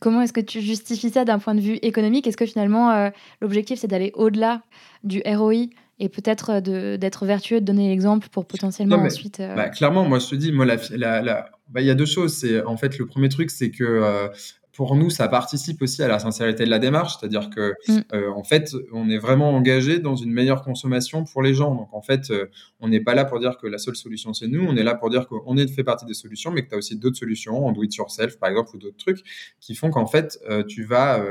[0.00, 2.26] Comment est-ce que tu justifies ça d'un point de vue économique?
[2.26, 4.62] Est-ce que finalement euh, l'objectif c'est d'aller au-delà
[5.02, 5.68] du ROI
[5.98, 9.38] et peut-être d'être vertueux, de donner l'exemple pour potentiellement ensuite.
[9.38, 12.34] Bah, clairement, moi je te dis, moi, bah, il y a deux choses.
[12.34, 14.30] C'est en fait le premier truc, c'est que
[14.76, 18.00] pour nous, ça participe aussi à la sincérité de la démarche, c'est-à-dire que mm.
[18.12, 21.74] euh, en fait, on est vraiment engagé dans une meilleure consommation pour les gens.
[21.74, 24.48] Donc en fait, euh, on n'est pas là pour dire que la seule solution c'est
[24.48, 26.74] nous, on est là pour dire qu'on est fait partie des solutions, mais que tu
[26.74, 29.24] as aussi d'autres solutions, en do it yourself par exemple ou d'autres trucs
[29.60, 31.24] qui font qu'en fait, euh, tu vas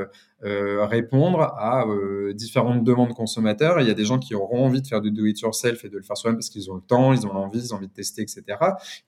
[0.46, 3.80] euh, répondre à euh, différentes demandes consommateurs.
[3.80, 6.04] il y a des gens qui auront envie de faire du do-it-yourself et de le
[6.04, 8.22] faire soi-même parce qu'ils ont le temps, ils ont l'envie, ils ont envie de tester,
[8.22, 8.44] etc.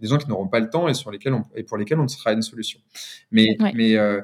[0.00, 2.08] des gens qui n'auront pas le temps et, sur lesquels on, et pour lesquels on
[2.08, 2.80] sera une solution.
[3.30, 4.20] Mais, mais euh,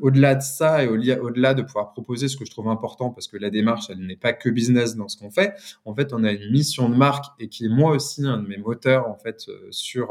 [0.00, 3.36] au-delà de ça et au-delà de pouvoir proposer ce que je trouve important, parce que
[3.36, 5.54] la démarche, elle n'est pas que business dans ce qu'on fait.
[5.84, 8.48] En fait, on a une mission de marque et qui est moi aussi un de
[8.48, 10.08] mes moteurs en fait sur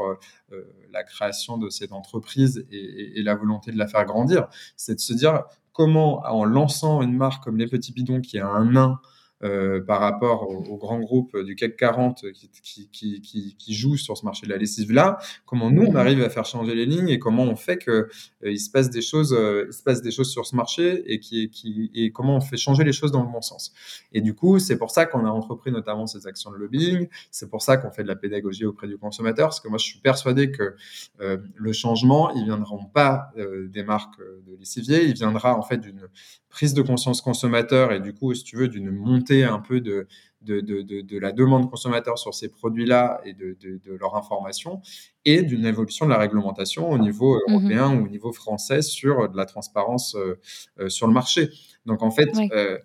[0.92, 4.48] la création de cette entreprise et, et la volonté de la faire grandir.
[4.76, 5.42] C'est de se dire
[5.78, 9.00] comment, en lançant une marque comme Les Petits Bidons, qui a un nain
[9.44, 12.50] euh, par rapport aux, grands groupes du CAC 40 qui,
[12.90, 16.28] qui, qui, qui, jouent sur ce marché de la lessive-là, comment nous, on arrive à
[16.28, 18.08] faire changer les lignes et comment on fait que euh,
[18.42, 21.20] il, se passe des choses, euh, il se passe des choses sur ce marché et,
[21.20, 23.72] qui, qui, et comment on fait changer les choses dans le bon sens.
[24.12, 27.48] Et du coup, c'est pour ça qu'on a entrepris notamment ces actions de lobbying, c'est
[27.48, 30.00] pour ça qu'on fait de la pédagogie auprès du consommateur, parce que moi, je suis
[30.00, 30.74] persuadé que
[31.18, 36.08] le changement, il viendra pas des marques de lessivier, il viendra en fait d'une
[36.48, 40.06] prise de conscience consommateur et du coup, si tu veux, d'une montée un peu de,
[40.42, 43.56] de, de, de, la demande consommateur sur ces produits-là et de,
[43.98, 44.80] leur information
[45.24, 49.28] et d'une évolution de la réglementation au niveau mmh européen ou au niveau français sur
[49.28, 50.38] de la transparence euh,
[50.78, 51.50] euh, sur le marché.
[51.86, 52.78] Donc en fait, euh,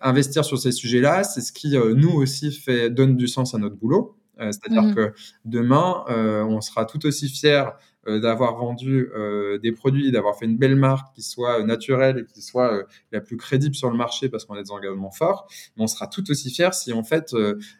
[0.00, 3.76] investir sur ces sujets-là, c'est ce qui nous aussi fait donne du sens à notre
[3.76, 4.16] boulot.
[4.38, 5.12] C'est-à-dire mmh que
[5.44, 7.64] demain, on sera tout aussi fiers
[8.06, 12.40] d'avoir vendu euh, des produits, d'avoir fait une belle marque qui soit naturelle et qui
[12.40, 12.82] soit euh,
[13.12, 16.06] la plus crédible sur le marché parce qu'on a des engagements forts, mais on sera
[16.06, 17.34] tout aussi fier si en fait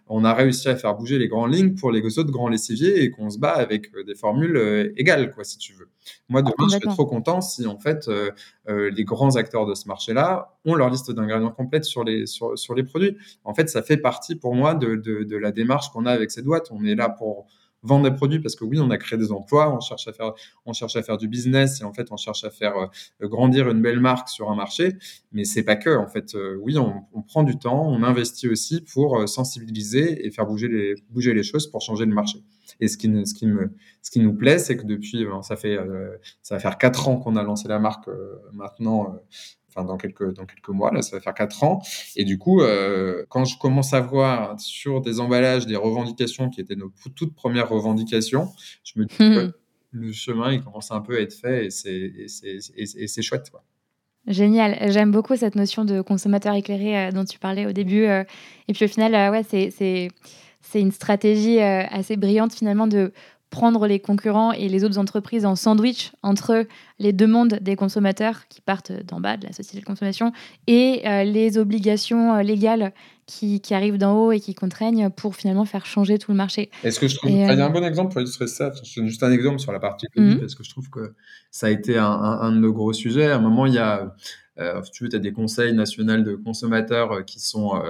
[0.08, 3.10] on a réussi à faire bouger les grandes lignes pour les autres grands lessiviers et
[3.10, 5.88] qu'on se bat avec des formules égales, quoi, si tu veux.
[6.28, 8.10] Moi, demain, je serais trop content si en fait
[8.68, 12.74] les grands acteurs de ce marché-là ont leur liste d'ingrédients complète sur les sur, sur,
[12.74, 13.16] les produits.
[13.44, 16.30] En fait, ça fait partie pour moi de, de, de la démarche qu'on a avec
[16.30, 16.68] cette boîte.
[16.70, 17.46] On est là pour
[17.82, 20.32] vendre des produits parce que oui, on a créé des emplois, on cherche à faire,
[20.66, 23.68] on cherche à faire du business et en fait, on cherche à faire euh, grandir
[23.70, 24.96] une belle marque sur un marché.
[25.32, 28.48] Mais c'est pas que, en fait, euh, oui, on, on, prend du temps, on investit
[28.48, 32.38] aussi pour euh, sensibiliser et faire bouger les, bouger les choses pour changer le marché.
[32.80, 35.76] Et ce qui, ce qui, me, ce qui nous plaît, c'est que depuis, ça fait,
[36.42, 38.08] ça va faire quatre ans qu'on a lancé la marque
[38.52, 39.18] maintenant
[39.70, 41.82] enfin dans quelques dans quelques mois là ça va faire quatre ans
[42.16, 46.60] et du coup euh, quand je commence à voir sur des emballages des revendications qui
[46.60, 48.48] étaient nos toutes premières revendications
[48.84, 49.52] je me dis que
[49.92, 53.62] le chemin il commence un peu à être fait et c'est c'est chouette quoi.
[54.26, 54.92] Génial.
[54.92, 58.04] J'aime beaucoup cette notion de consommateur éclairé dont tu parlais au début.
[58.04, 59.42] et puis au final, ouais,
[60.60, 63.12] c'est une stratégie assez brillante finalement de
[63.50, 66.66] prendre les concurrents et les autres entreprises en sandwich entre
[67.00, 70.32] les demandes des consommateurs qui partent d'en bas de la société de consommation
[70.68, 72.92] et euh, les obligations euh, légales
[73.26, 76.70] qui, qui, arrivent d'en haut et qui contraignent pour finalement faire changer tout le marché.
[76.84, 77.30] Est-ce que je trouve...
[77.30, 78.72] Il y a un euh, bon exemple pour illustrer ça.
[78.82, 80.36] Juste un exemple sur la partie mmh.
[80.36, 81.14] parce que je trouve que
[81.50, 83.26] ça a été un, un, de nos gros sujets.
[83.26, 84.14] À un moment, il y a...
[84.92, 87.80] tu veux, tu as des conseils nationaux de consommateurs qui sont,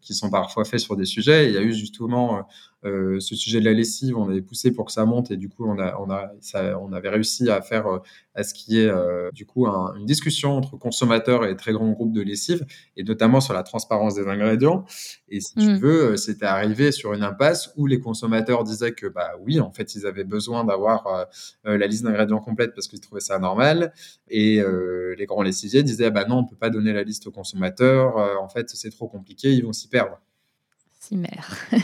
[0.00, 1.48] qui sont parfois faits sur des sujets.
[1.48, 2.46] il y a eu justement
[2.86, 5.48] euh, ce sujet de la lessive, on avait poussé pour que ça monte et du
[5.48, 7.98] coup, on, a, on, a, ça, on avait réussi à faire euh,
[8.34, 12.12] à ce qui est euh, du coup une discussion entre consommateurs et très grands groupes
[12.12, 12.64] de lessive
[12.96, 14.84] et notamment sur la transparence des ingrédients.
[15.28, 15.78] Et si tu mm.
[15.78, 19.94] veux, c'était arrivé sur une impasse où les consommateurs disaient que bah oui, en fait,
[19.94, 21.26] ils avaient besoin d'avoir
[21.64, 23.92] la liste d'ingrédients complète parce qu'ils trouvaient ça normal.
[24.28, 24.62] Et
[25.16, 28.16] les grands lessiviers disaient bah non, on peut pas donner la liste aux consommateurs.
[28.40, 30.20] en fait, c'est trop compliqué, ils vont s'y perdre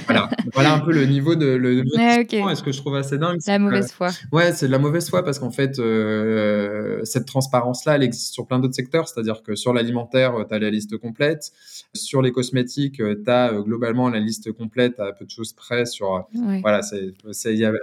[0.07, 0.31] voilà.
[0.53, 3.93] voilà un peu le niveau de le Est-ce que je trouve assez dingue La mauvaise
[3.93, 4.11] foi.
[4.33, 8.47] Ouais, c'est de la mauvaise foi parce qu'en fait, euh, cette transparence-là, elle existe sur
[8.47, 9.09] plein d'autres secteurs.
[9.09, 11.53] C'est-à-dire que sur l'alimentaire, tu as la liste complète.
[11.95, 15.87] Sur les cosmétiques, tu as globalement la liste complète à peu de choses près.
[15.87, 16.27] Sur,
[16.63, 17.13] Voilà, c'est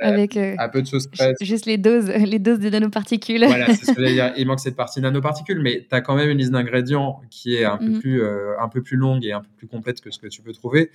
[0.02, 1.34] avec euh, à peu de choses près.
[1.42, 3.46] Juste les doses, les doses des nanoparticules.
[3.46, 4.10] Voilà, c'est ce que.
[4.40, 7.66] Il manque cette partie nanoparticules, mais tu as quand même une liste d'ingrédients qui est
[7.66, 8.00] un, peu mm.
[8.00, 10.42] plus, euh, un peu plus longue et un peu plus complète que ce que tu
[10.42, 10.92] peux trouver.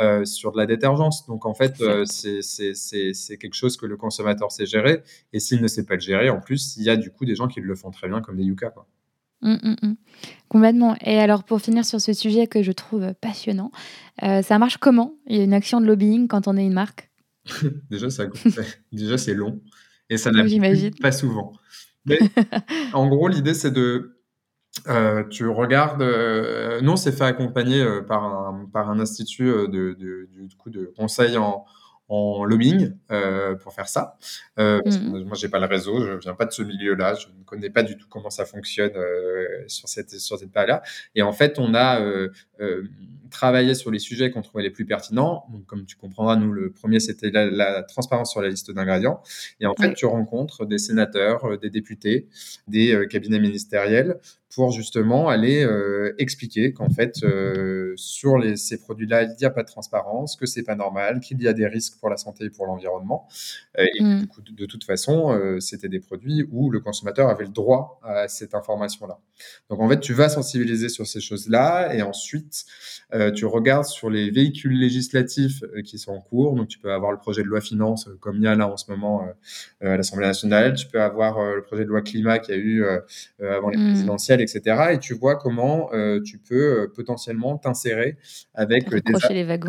[0.00, 1.26] Euh, sur de la détergence.
[1.26, 5.02] Donc en fait, euh, c'est quelque chose que le consommateur sait gérer.
[5.32, 7.34] Et s'il ne sait pas le gérer, en plus, il y a du coup des
[7.34, 8.70] gens qui le font très bien, comme des Yuka.
[8.70, 8.86] Quoi.
[9.42, 9.94] Mmh, mmh, mmh.
[10.48, 10.96] Complètement.
[11.00, 13.72] Et alors, pour finir sur ce sujet que je trouve passionnant,
[14.22, 16.74] euh, ça marche comment Il y a une action de lobbying quand on est une
[16.74, 17.10] marque?
[17.90, 18.26] Déjà, ça,
[18.92, 19.60] déjà c'est long
[20.10, 21.54] et ça n'arrive pas souvent.
[22.04, 22.20] Mais
[22.92, 24.17] en gros, l'idée, c'est de
[24.86, 29.46] euh, tu regardes, euh, nous on s'est fait accompagner euh, par, un, par un institut
[29.46, 31.64] de, de, du coup, de conseil en,
[32.08, 32.94] en lobbying
[33.60, 34.16] pour faire ça.
[34.56, 35.24] Parce que mmh.
[35.24, 37.82] moi, j'ai pas le réseau, je viens pas de ce milieu-là, je ne connais pas
[37.82, 38.92] du tout comment ça fonctionne
[39.66, 40.82] sur cette sur cette période-là.
[41.14, 42.00] Et en fait, on a
[43.30, 45.44] travailler sur les sujets qu'on trouvait les plus pertinents.
[45.52, 49.22] Donc, comme tu comprendras, nous, le premier, c'était la, transparence sur la liste d'ingrédients.
[49.60, 52.28] Et en fait, tu rencontres des sénateurs, euh, des députés,
[52.66, 54.18] des euh, cabinets ministériels
[54.54, 57.16] pour justement aller euh, expliquer qu'en fait,
[57.96, 61.40] sur les, ces produits-là, il n'y a pas de transparence, que c'est pas normal, qu'il
[61.42, 63.28] y a des risques pour la santé et pour l'environnement.
[63.76, 64.20] et mmh.
[64.20, 68.00] du coup, de, de, toute façon, c'était des produits où le consommateur avait le droit
[68.02, 69.18] à cette information-là.
[69.68, 72.64] Donc, en fait, tu vas sensibiliser sur ces choses-là et ensuite,
[73.18, 76.54] euh, tu regardes sur les véhicules législatifs euh, qui sont en cours.
[76.54, 78.68] Donc, tu peux avoir le projet de loi finance, euh, comme il y a là
[78.68, 79.26] en ce moment
[79.80, 80.74] à l'Assemblée nationale.
[80.74, 82.84] Tu peux avoir le projet de loi climat qu'il y a eu
[83.40, 83.90] avant les mmh.
[83.90, 84.90] présidentielles, etc.
[84.92, 85.90] Et tu vois comment
[86.24, 88.16] tu peux potentiellement t'insérer
[88.54, 89.02] avec, des,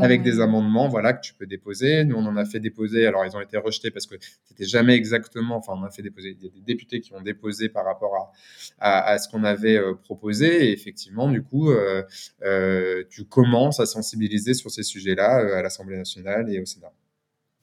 [0.01, 2.03] avec des amendements voilà, que tu peux déposer.
[2.03, 3.07] Nous, on en a fait déposer.
[3.07, 5.57] Alors, ils ont été rejetés parce que c'était jamais exactement.
[5.57, 6.35] Enfin, on a fait déposer.
[6.39, 8.33] Il y a des députés qui ont déposé par rapport
[8.79, 10.67] à, à, ce qu'on avait proposé.
[10.67, 11.71] Et effectivement, du coup,
[13.09, 16.91] tu commence à sensibiliser sur ces sujets-là euh, à l'Assemblée nationale et au Sénat.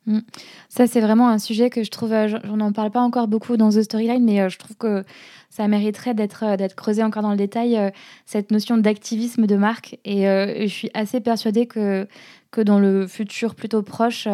[0.07, 0.21] Mm.
[0.69, 3.57] Ça, c'est vraiment un sujet que je trouve, euh, j'en n'en parle pas encore beaucoup
[3.57, 5.05] dans The Storyline, mais euh, je trouve que
[5.51, 7.93] ça mériterait d'être d'être creusé encore dans le détail,
[8.27, 9.99] cette notion d'activisme de marque.
[10.05, 12.07] Et, je suis assez persuadée que,
[12.51, 14.29] que dans le futur plutôt proche,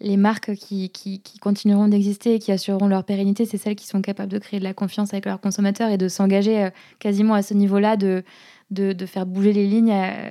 [0.00, 3.88] les marques qui, qui, qui continueront d'exister et qui assureront leur pérennité, c'est celles qui
[3.88, 6.68] sont capables de créer de la confiance avec leurs consommateurs et de s'engager
[7.00, 8.22] quasiment à ce niveau-là de
[8.70, 10.30] de, faire bouger les lignes euh,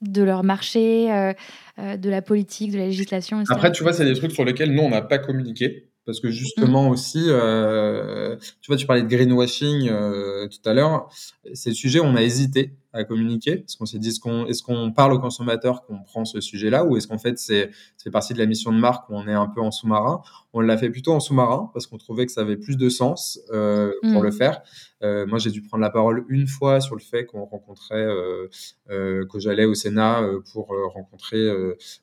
[0.00, 1.32] de leur marché, euh,
[1.78, 3.42] euh, de la politique, de la législation.
[3.48, 5.86] Après, tu vois, c'est des trucs sur lesquels nous, on n'a pas communiqué.
[6.06, 6.92] Parce que justement mm.
[6.92, 11.08] aussi, tu vois, tu parlais de greenwashing tout à l'heure.
[11.52, 14.92] C'est le sujet où on a hésité à communiquer Est-ce qu'on s'est dit, est-ce qu'on,
[14.92, 16.84] parle aux consommateurs qu'on prend ce sujet-là?
[16.84, 17.70] Ou est-ce qu'en fait c'est,
[18.02, 20.22] fait partie de la mission de marque où on est un peu en sous-marin?
[20.52, 23.40] On l'a fait plutôt en sous-marin parce qu'on trouvait que ça avait plus de sens
[23.52, 24.24] euh, pour mm.
[24.24, 24.62] le faire.
[25.02, 28.48] Euh, moi, j'ai dû prendre la parole une fois sur le fait qu'on rencontrait, euh,
[28.90, 31.48] euh que j'allais au Sénat pour rencontrer,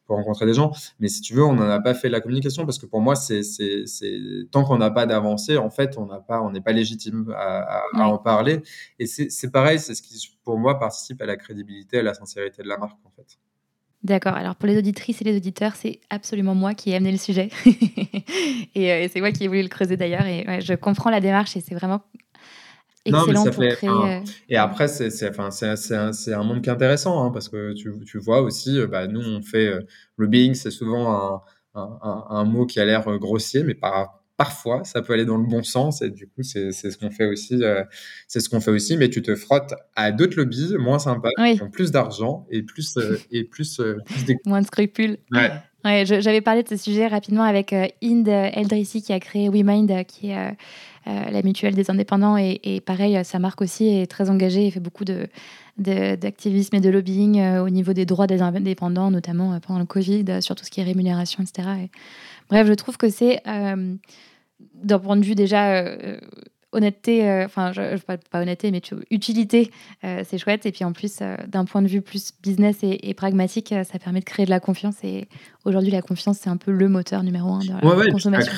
[0.05, 0.71] pour rencontrer des gens.
[0.99, 3.15] Mais si tu veux, on n'en a pas fait la communication parce que pour moi,
[3.15, 4.19] c'est, c'est, c'est
[4.51, 7.81] tant qu'on n'a pas d'avancée, en fait, on n'a pas, on n'est pas légitime à,
[7.93, 8.61] à, en parler.
[8.99, 12.13] Et c'est, c'est pareil, c'est ce qui pour moi, participe à la crédibilité, à la
[12.13, 13.37] sincérité de la marque, en fait.
[14.03, 14.35] D'accord.
[14.35, 17.49] Alors pour les auditrices et les auditeurs, c'est absolument moi qui ai amené le sujet.
[18.75, 20.25] Euh, et, c'est moi qui ai voulu le creuser d'ailleurs.
[20.25, 22.01] Et je comprends la démarche et c'est vraiment
[23.07, 23.89] excellent pour créer.
[23.89, 27.91] Euh, et après, c'est enfin, un, un, monde qui est intéressant hein, parce que tu,
[28.05, 29.71] tu, vois aussi, euh, bah, nous, on fait
[30.17, 31.43] le being, c'est souvent
[31.73, 35.63] un, mot qui a l'air grossier, mais par, parfois, ça peut aller dans le bon
[35.63, 37.61] sens et du coup, c'est ce qu'on fait aussi.
[38.27, 41.61] c'est ce qu'on fait aussi, mais tu te frottes à d'autres lobbies moins sympas, qui
[41.61, 42.97] ont plus d'argent et plus
[43.31, 43.81] et plus,
[44.45, 45.17] moins de scrupules.
[45.31, 45.51] Ouais.
[46.05, 50.55] J'avais parlé de ce sujet rapidement avec Inde Eldrissi qui a créé WeMind, qui est
[51.05, 52.37] la mutuelle des indépendants.
[52.37, 55.27] Et, pareil, sa marque aussi est très engagée et fait beaucoup de,
[55.77, 59.85] d'activisme et de lobbying euh, au niveau des droits des indépendants, notamment euh, pendant le
[59.85, 61.69] Covid, euh, sur tout ce qui est rémunération, etc.
[62.49, 65.83] bref, je trouve que c'est, d'un point de vue déjà
[66.77, 67.71] honnêteté, enfin,
[68.05, 70.65] pas, honnêteté, mais utilité, c'est chouette.
[70.65, 74.25] Et puis en plus, d'un point de vue plus business et, pragmatique, ça permet de
[74.25, 74.95] créer de la confiance.
[75.03, 75.27] Et
[75.65, 78.51] aujourd'hui, la confiance, c'est un peu le moteur numéro un de la consommation.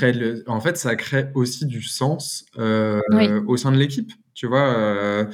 [0.48, 4.12] en fait, ça crée aussi du sens au sein de l'équipe.
[4.40, 5.26] Tu vois, euh,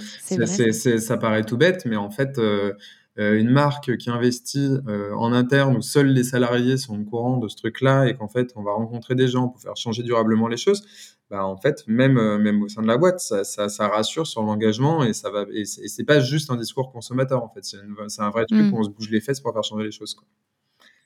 [1.00, 2.74] ça paraît tout bête, mais en fait, euh,
[3.19, 4.78] euh, une marque qui investit
[5.15, 8.52] en interne où seuls les salariés sont au courant de ce truc-là et qu'en fait,
[8.56, 10.82] on va rencontrer des gens pour faire changer durablement les choses,
[11.30, 15.04] bah, en fait, même, même au sein de la boîte, ça, ça, rassure sur l'engagement
[15.04, 15.46] et ça va.
[15.52, 17.64] Et c'est pas juste un discours consommateur, en fait.
[17.64, 18.74] C'est un vrai truc mmh.
[18.74, 20.14] où on se bouge les fesses pour faire changer les choses.
[20.14, 20.28] Quoi.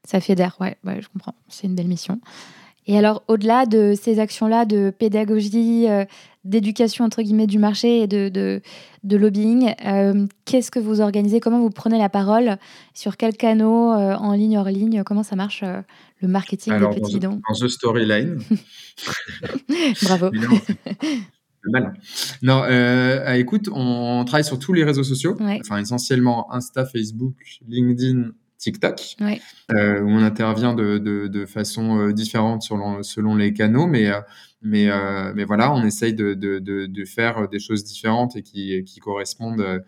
[0.03, 1.35] Ça fédère, ouais, ouais, je comprends.
[1.47, 2.19] C'est une belle mission.
[2.89, 6.05] Et alors, au-delà de ces actions-là de pédagogie, euh,
[6.43, 11.39] d'éducation, entre guillemets, du marché et de, de, lobbying, euh, qu'est-ce que vous organisez?
[11.39, 12.57] Comment vous prenez la parole?
[12.95, 15.03] Sur quels canaux euh, En ligne, hors ligne?
[15.03, 17.39] Comment ça marche le marketing alors, des petits bidons?
[17.47, 18.39] Dans The Storyline.
[20.01, 20.31] Bravo.
[21.65, 21.93] Mal.
[22.41, 22.63] Non,
[23.35, 27.35] écoute, on travaille sur tous les réseaux sociaux, enfin essentiellement Insta, Facebook,
[27.67, 29.15] LinkedIn TikTok,
[29.71, 34.11] euh, où on intervient de, de, de façon euh, différente selon, selon les canaux, mais,
[34.63, 38.83] euh, mais, mais voilà, on essaye de, de, de, faire des choses différentes et qui,
[38.83, 39.83] qui correspondent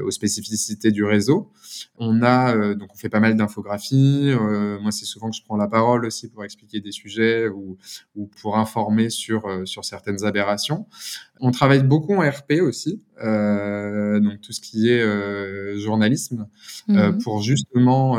[0.00, 1.50] aux spécificités du réseau.
[1.98, 4.30] On a euh, donc on fait pas mal d'infographies.
[4.30, 7.78] Euh, moi, c'est souvent que je prends la parole aussi pour expliquer des sujets ou,
[8.16, 10.86] ou pour informer sur euh, sur certaines aberrations.
[11.40, 16.46] On travaille beaucoup en RP aussi, donc tout ce qui est journalisme,
[16.86, 17.18] mhm.
[17.18, 18.16] pour justement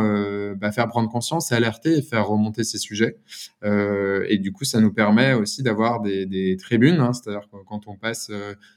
[0.55, 3.17] bah, faire prendre conscience, alerter et faire remonter ces sujets.
[3.63, 7.95] et du coup, ça nous permet aussi d'avoir des, des tribunes, hein, c'est-à-dire quand on
[7.95, 8.31] passe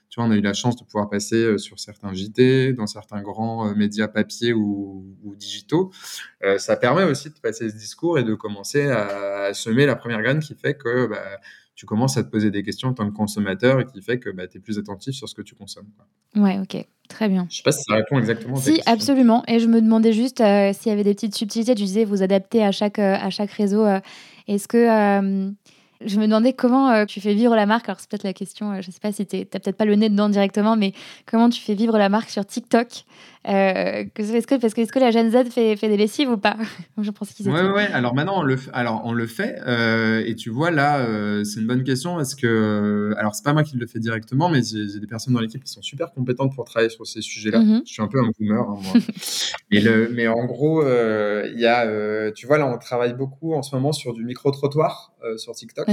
[0.08, 2.86] tu vois, on a eu la chance de pouvoir passer euh, sur certains JT, dans
[2.86, 5.04] certains grands euh, médias papier ou,
[5.36, 5.90] digitaux.
[6.42, 10.22] Euh, ça permet aussi de passer ce discours et de commencer à, semer la première
[10.22, 11.22] graine qui fait que bah,
[11.74, 14.30] tu commences à te poser des questions en tant que consommateur et qui fait que
[14.30, 15.88] bah, tu es plus attentif sur ce que tu consommes.
[15.96, 16.42] Quoi.
[16.42, 17.46] Ouais, ok, très bien.
[17.50, 18.56] Je sais pas si ça répond exactement.
[18.56, 19.44] À si, absolument.
[19.46, 21.74] Et je me demandais juste s'il y avait des petites subtilités.
[21.74, 23.86] Tu disais vous adaptez à chaque, à chaque réseau.
[24.46, 25.52] Est-ce que
[26.04, 27.88] je me demandais comment euh, tu fais vivre la marque.
[27.88, 29.84] Alors, c'est peut-être la question, euh, je ne sais pas si tu n'as peut-être pas
[29.84, 30.92] le nez dedans directement, mais
[31.26, 33.04] comment tu fais vivre la marque sur TikTok
[33.46, 36.36] euh, est-ce que, parce que, est-ce que la Gen Z fait, fait des lessives ou
[36.36, 36.56] pas?
[37.00, 39.58] Je pense qu'ils ouais, ouais, alors maintenant, on le, alors, on le fait.
[40.26, 41.06] et tu vois, là,
[41.44, 44.60] c'est une bonne question parce que, alors, c'est pas moi qui le fais directement, mais
[44.62, 47.60] j'ai des personnes dans l'équipe qui sont super compétentes pour travailler sur ces sujets-là.
[47.60, 47.80] Mm-hmm.
[47.86, 48.92] Je suis un peu un boomer, hein, moi.
[49.70, 53.62] mais, le, mais en gros, il y a, tu vois, là, on travaille beaucoup en
[53.62, 55.87] ce moment sur du micro-trottoir sur TikTok.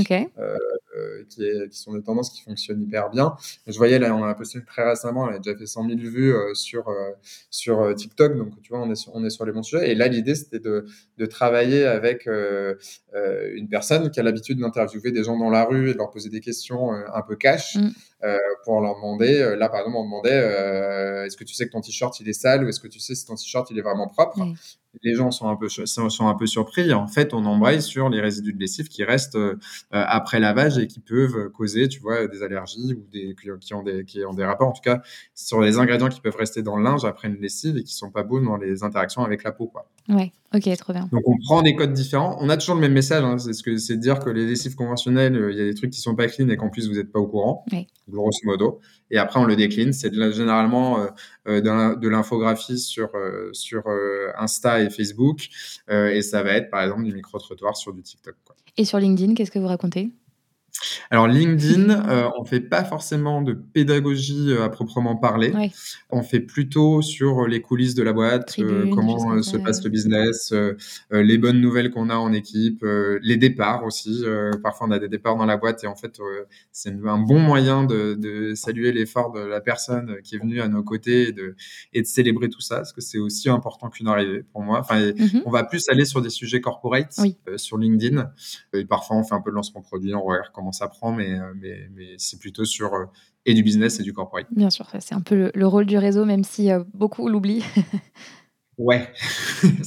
[0.96, 3.36] Euh, qui, est, qui, sont des tendances qui fonctionnent hyper bien.
[3.68, 6.34] Je voyais là, on a posté très récemment, on a déjà fait 100 000 vues
[6.34, 7.12] euh, sur euh,
[7.50, 9.92] sur TikTok, donc tu vois, on est sur, on est sur les bons sujets.
[9.92, 10.86] Et là, l'idée, c'était de,
[11.18, 15.94] de travailler avec une personne qui a l'habitude d'interviewer des gens dans la rue et
[15.94, 17.76] de leur poser des questions un peu cash.
[17.76, 17.90] Mm.
[18.64, 22.18] pour leur demander, là par exemple, on demandait est-ce que tu sais que ton t-shirt
[22.20, 24.40] il est sale ou est-ce que tu sais si ton t-shirt il est vraiment propre?
[25.04, 26.94] Les gens sont un peu sont un peu surpris.
[26.94, 29.56] En fait, on embraye sur les résidus de lessive qui restent euh,
[29.92, 34.06] après lavage et qui peuvent causer, tu vois, des allergies ou des qui ont des
[34.06, 34.70] qui ont des rapports.
[34.70, 35.02] En tout cas,
[35.34, 38.12] sur les ingrédients qui peuvent rester dans le linge après une lessive et qui sont
[38.12, 39.88] pas beaux dans les interactions avec la peau, quoi.
[40.10, 40.32] Ouais.
[40.54, 41.10] Ok, trop bien.
[41.12, 42.38] Donc on prend des codes différents.
[42.40, 43.24] On a toujours le même message.
[43.24, 43.38] Hein.
[43.38, 45.74] c'est ce que c'est de dire que les lessives conventionnelles, euh, il y a des
[45.74, 47.66] trucs qui sont pas clean et qu'en plus vous n'êtes pas au courant.
[47.72, 47.88] Oui.
[48.08, 48.80] Grosso modo.
[49.12, 49.92] Et après on le décline.
[49.92, 51.08] C'est généralement euh,
[51.48, 53.10] euh, de l'infographie sur
[53.52, 53.84] sur
[54.38, 55.50] Insta et Facebook.
[55.90, 58.36] et ça va être par exemple du micro trottoir sur du TikTok.
[58.46, 58.56] Quoi.
[58.78, 60.12] Et sur LinkedIn, qu'est-ce que vous racontez?
[61.12, 65.54] Alors LinkedIn, euh, on fait pas forcément de pédagogie euh, à proprement parler.
[66.10, 70.54] On fait plutôt sur les coulisses de la boîte, euh, comment se passe le business,
[71.12, 72.86] les bonnes nouvelles qu'on a en équipe,
[73.22, 74.24] les départs aussi.
[74.64, 76.20] parfois on a des départs dans la boîte et en fait
[76.72, 80.84] c'est un bon moyen de, saluer l'effort de la personne qui est venue à nos
[80.84, 81.56] côtés et de,
[81.94, 84.80] et de célébrer tout ça parce que c'est aussi important qu'une arrivée pour moi.
[84.80, 85.44] Enfin, mm-hmm.
[85.46, 87.16] on va plus aller sur des sujets corporate
[87.58, 88.32] sur LinkedIn
[88.74, 91.40] et parfois on fait un peu de lancement produit, on regarde comment ça prend, mais,
[91.40, 93.06] euh, mais, mais c'est plutôt sur euh,
[93.46, 94.48] et du business et du corporate.
[94.52, 97.64] Bien sûr, c'est un peu le, rôle du réseau, même si euh, beaucoup l'oublient.
[98.78, 99.10] Ouais,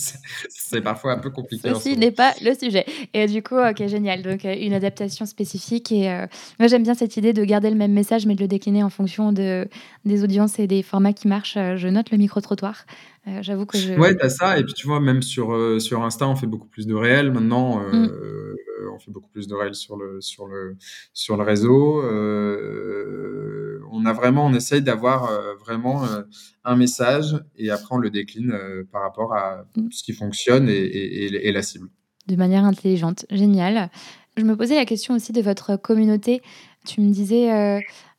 [0.49, 2.87] c'est parfois un peu compliqué Ceci n'est pas le sujet.
[3.13, 6.27] Et du coup, OK, génial, donc heu, une adaptation spécifique et heu,
[6.59, 8.89] moi j'aime bien cette idée de garder le même message, mais de le décliner en
[8.91, 9.69] fonction de
[10.07, 12.87] des audiences et des formats qui marchent, heu, je note le micro-trottoir.
[13.43, 14.59] J'avoue que je Ouais, tu as ça.
[14.59, 17.83] Et puis tu vois, même sur, sur Insta, on fait beaucoup plus de réels maintenant,
[17.83, 18.57] heu,
[18.95, 20.77] on fait beaucoup plus de réels sur le sur le
[21.13, 26.27] sur le réseau, heu, on a vraiment on essaye d'avoir, heu, vraiment, heu,
[26.65, 29.89] un message et après on le décline, heu, par rapport à Mmh.
[29.91, 31.89] ce qui fonctionne et et et et la cible.
[32.27, 33.91] De manière intelligente, génial.
[34.37, 36.43] Je me posais la question aussi de votre communauté.
[36.87, 37.51] Tu me disais,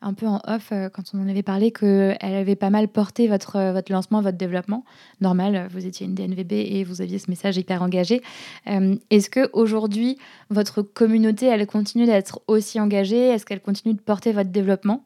[0.01, 3.72] un peu en off, quand on en avait parlé, qu'elle avait pas mal porté votre,
[3.72, 4.84] votre lancement, votre développement.
[5.22, 8.22] Normal, vous étiez une DNVB et vous aviez ce message hyper engagé.
[8.65, 10.17] Est-ce qu'aujourd'hui,
[10.49, 13.30] votre communauté, elle continue d'être aussi engagée?
[13.30, 15.05] Est-ce qu'elle continue de porter votre développement?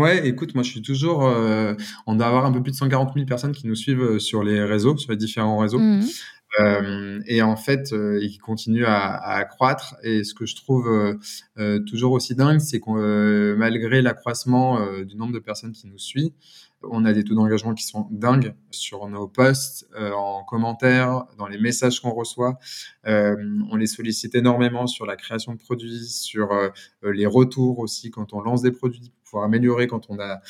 [0.00, 1.76] Ouais, écoute, moi je suis toujours, heu,
[2.06, 4.42] on doit avoir un peu plus de 140 000 personnes qui nous suivent, heu, sur
[4.42, 5.78] les réseaux, sur les différents réseaux.
[5.78, 6.04] Mmh mh.
[6.58, 7.92] Hem et en fait,
[8.22, 10.88] et qui continue à à accroître et ce que je trouve,
[11.88, 16.32] toujours aussi dingue, c'est heu, malgré l'accroissement, du nombre de personnes qui nous suit,
[16.90, 21.46] on a des taux d'engagement qui sont dingues sur nos posts, heu, en commentaire, dans
[21.46, 22.58] les messages qu'on reçoit.
[23.04, 26.72] Hem, on les sollicite énormément sur la création de produits, sur, heu,
[27.02, 30.40] les retours aussi quand on lance des produits pour pouvoir améliorer quand on a,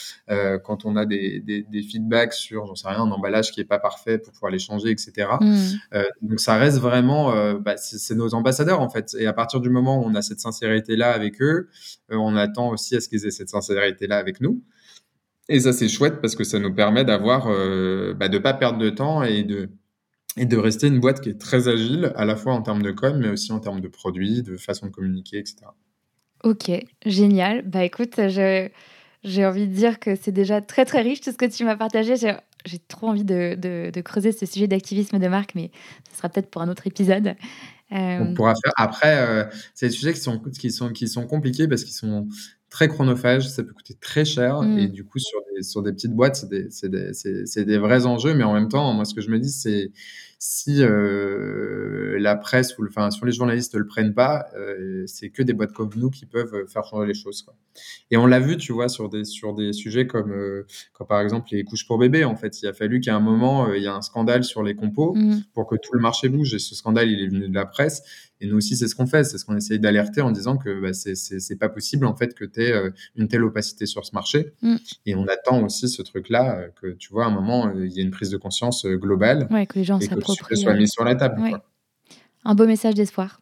[0.59, 3.64] quand on a des des des feedbacks sur, j'en sais rien, un emballage qui est
[3.64, 5.39] pas parfait pour pouvoir les changer et cetera.
[5.41, 5.78] Mmh.
[6.22, 9.99] Donc ça reste vraiment, bah, c'est nos ambassadeurs, en fait et à partir du moment
[10.03, 11.68] où on a cette sincérité-là avec eux,
[12.11, 14.62] on attend aussi à ce qu'ils aient cette sincérité-là avec nous
[15.49, 18.78] et ça, c'est chouette parce que ça nous permet d'avoir, heu, bah, de pas perdre
[18.78, 19.70] de temps et de
[20.38, 22.92] et de rester une boîte qui est très agile, à la fois en termes de
[22.92, 25.76] com, mais aussi en termes de produits, de façon de communiquer et cetera.
[26.42, 26.70] OK,
[27.07, 27.62] génial.
[27.62, 28.20] Bah, écoute,
[29.24, 31.76] j'ai envie de dire que c'est déjà très, très riche tout ce que tu m'as
[31.76, 32.16] partagé.
[32.16, 35.70] J'ai trop envie de de de creuser ce sujet d'activisme de marque, mais
[36.11, 37.34] ce sera peut-être pour un autre épisode.
[38.18, 41.26] On Hem, pourra faire après, heu, c'est des sujets qui sont qui sont qui sont
[41.26, 42.28] compliqués parce qu'ils sont
[42.75, 45.93] très chronophages, ça peut coûter très cher et mmh, du coup sur des sur des
[45.93, 48.93] petites boîtes, c'est des c'est des c'est c'est des vrais enjeux, mais en même temps,
[48.93, 49.93] moi ce que je me dis, c'est
[50.41, 55.31] si, heu, la presse ou le enfin, si les journalistes le prennent pas, heu, c'est
[55.31, 57.55] que des boîtes comme nous qui peuvent, faire changer les choses, quoi.
[58.11, 60.35] Et on l'a vu, tu vois, sur des sur des sujets comme,
[60.93, 62.61] comme par exemple les couches pour bébés, en fait.
[62.61, 65.45] Il a fallu qu'à un moment, il y a un scandale sur les compos mmh.
[65.55, 68.03] pour que tout le marché bouge et ce scandale, il est venu de la presse
[68.45, 70.80] et nous aussi, c'est ce qu'on fait, c'est ce qu'on essaye d'alerter en disant que,
[70.80, 74.11] bah, c'est pas possible, en fait, que tu aies, heu, une telle opacité sur ce
[74.14, 74.76] marché Mmh.
[75.07, 77.92] et on attend aussi ce truc-là, heu, que, tu vois, à un moment, heu, il
[77.92, 80.57] y ait une prise de conscience, globale Ouais, que les gens et que le sujet
[80.57, 81.64] soit mis sur la table, ouais, quoi.
[82.45, 83.40] un beau message d'espoir.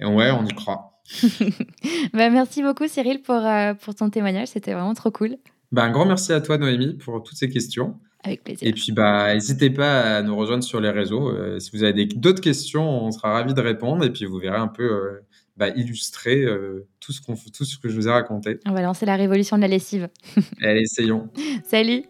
[0.00, 1.00] Et ouais, on y croit.
[2.12, 3.40] Bah, merci beaucoup Cyril pour,
[3.80, 5.36] pour ton témoignage, c'était vraiment trop cool.
[5.70, 8.68] Bah, un grand merci à toi, Noémie, pour toutes ces questions Avec plaisir.
[8.68, 12.04] et puis, bah, hésitez pas à nous rejoindre sur les réseaux, heu, si vous avez
[12.06, 15.22] d'autres questions, on sera ravis de répondre et puis vous verrez un peu, heu,
[15.56, 18.60] bah, illustrer, heu, tout ce qu'on tout ce que je vous ai raconté.
[18.66, 20.08] On va lancer la révolution de la lessive.
[20.62, 21.28] Allez, essayons.
[21.64, 22.04] Salut!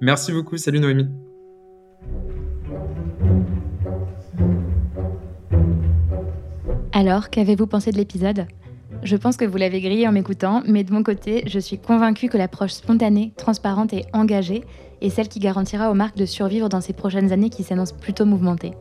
[0.00, 1.08] Merci beaucoup, salut Noémie.
[6.92, 8.46] Alors, qu'avez-vous pensé de l'épisode?
[9.02, 12.28] Je pense que vous l'avez grillé en m'écoutant, mais de mon côté, je suis convaincue
[12.28, 14.64] que l'approche spontanée, transparente et engagée
[15.00, 18.24] est celle qui garantira aux marques de survivre dans ces prochaines années qui s'annoncent plutôt
[18.24, 18.74] mouvementées.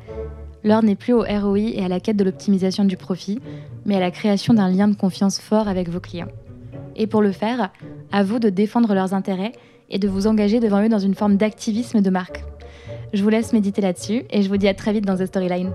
[0.63, 3.39] L'heure n'est plus au ROI et à la quête de l'optimisation du profit,
[3.85, 6.27] mais à la création d'un lien de confiance fort avec vos clients.
[6.95, 7.71] Et pour le faire,
[8.11, 9.53] à vous de défendre leurs intérêts
[9.89, 12.43] et de vous engager devant eux dans une forme d'activisme de marque.
[13.13, 15.71] Je vous laisse méditer là-dessus et je vous dis à très vite dans The Storyline.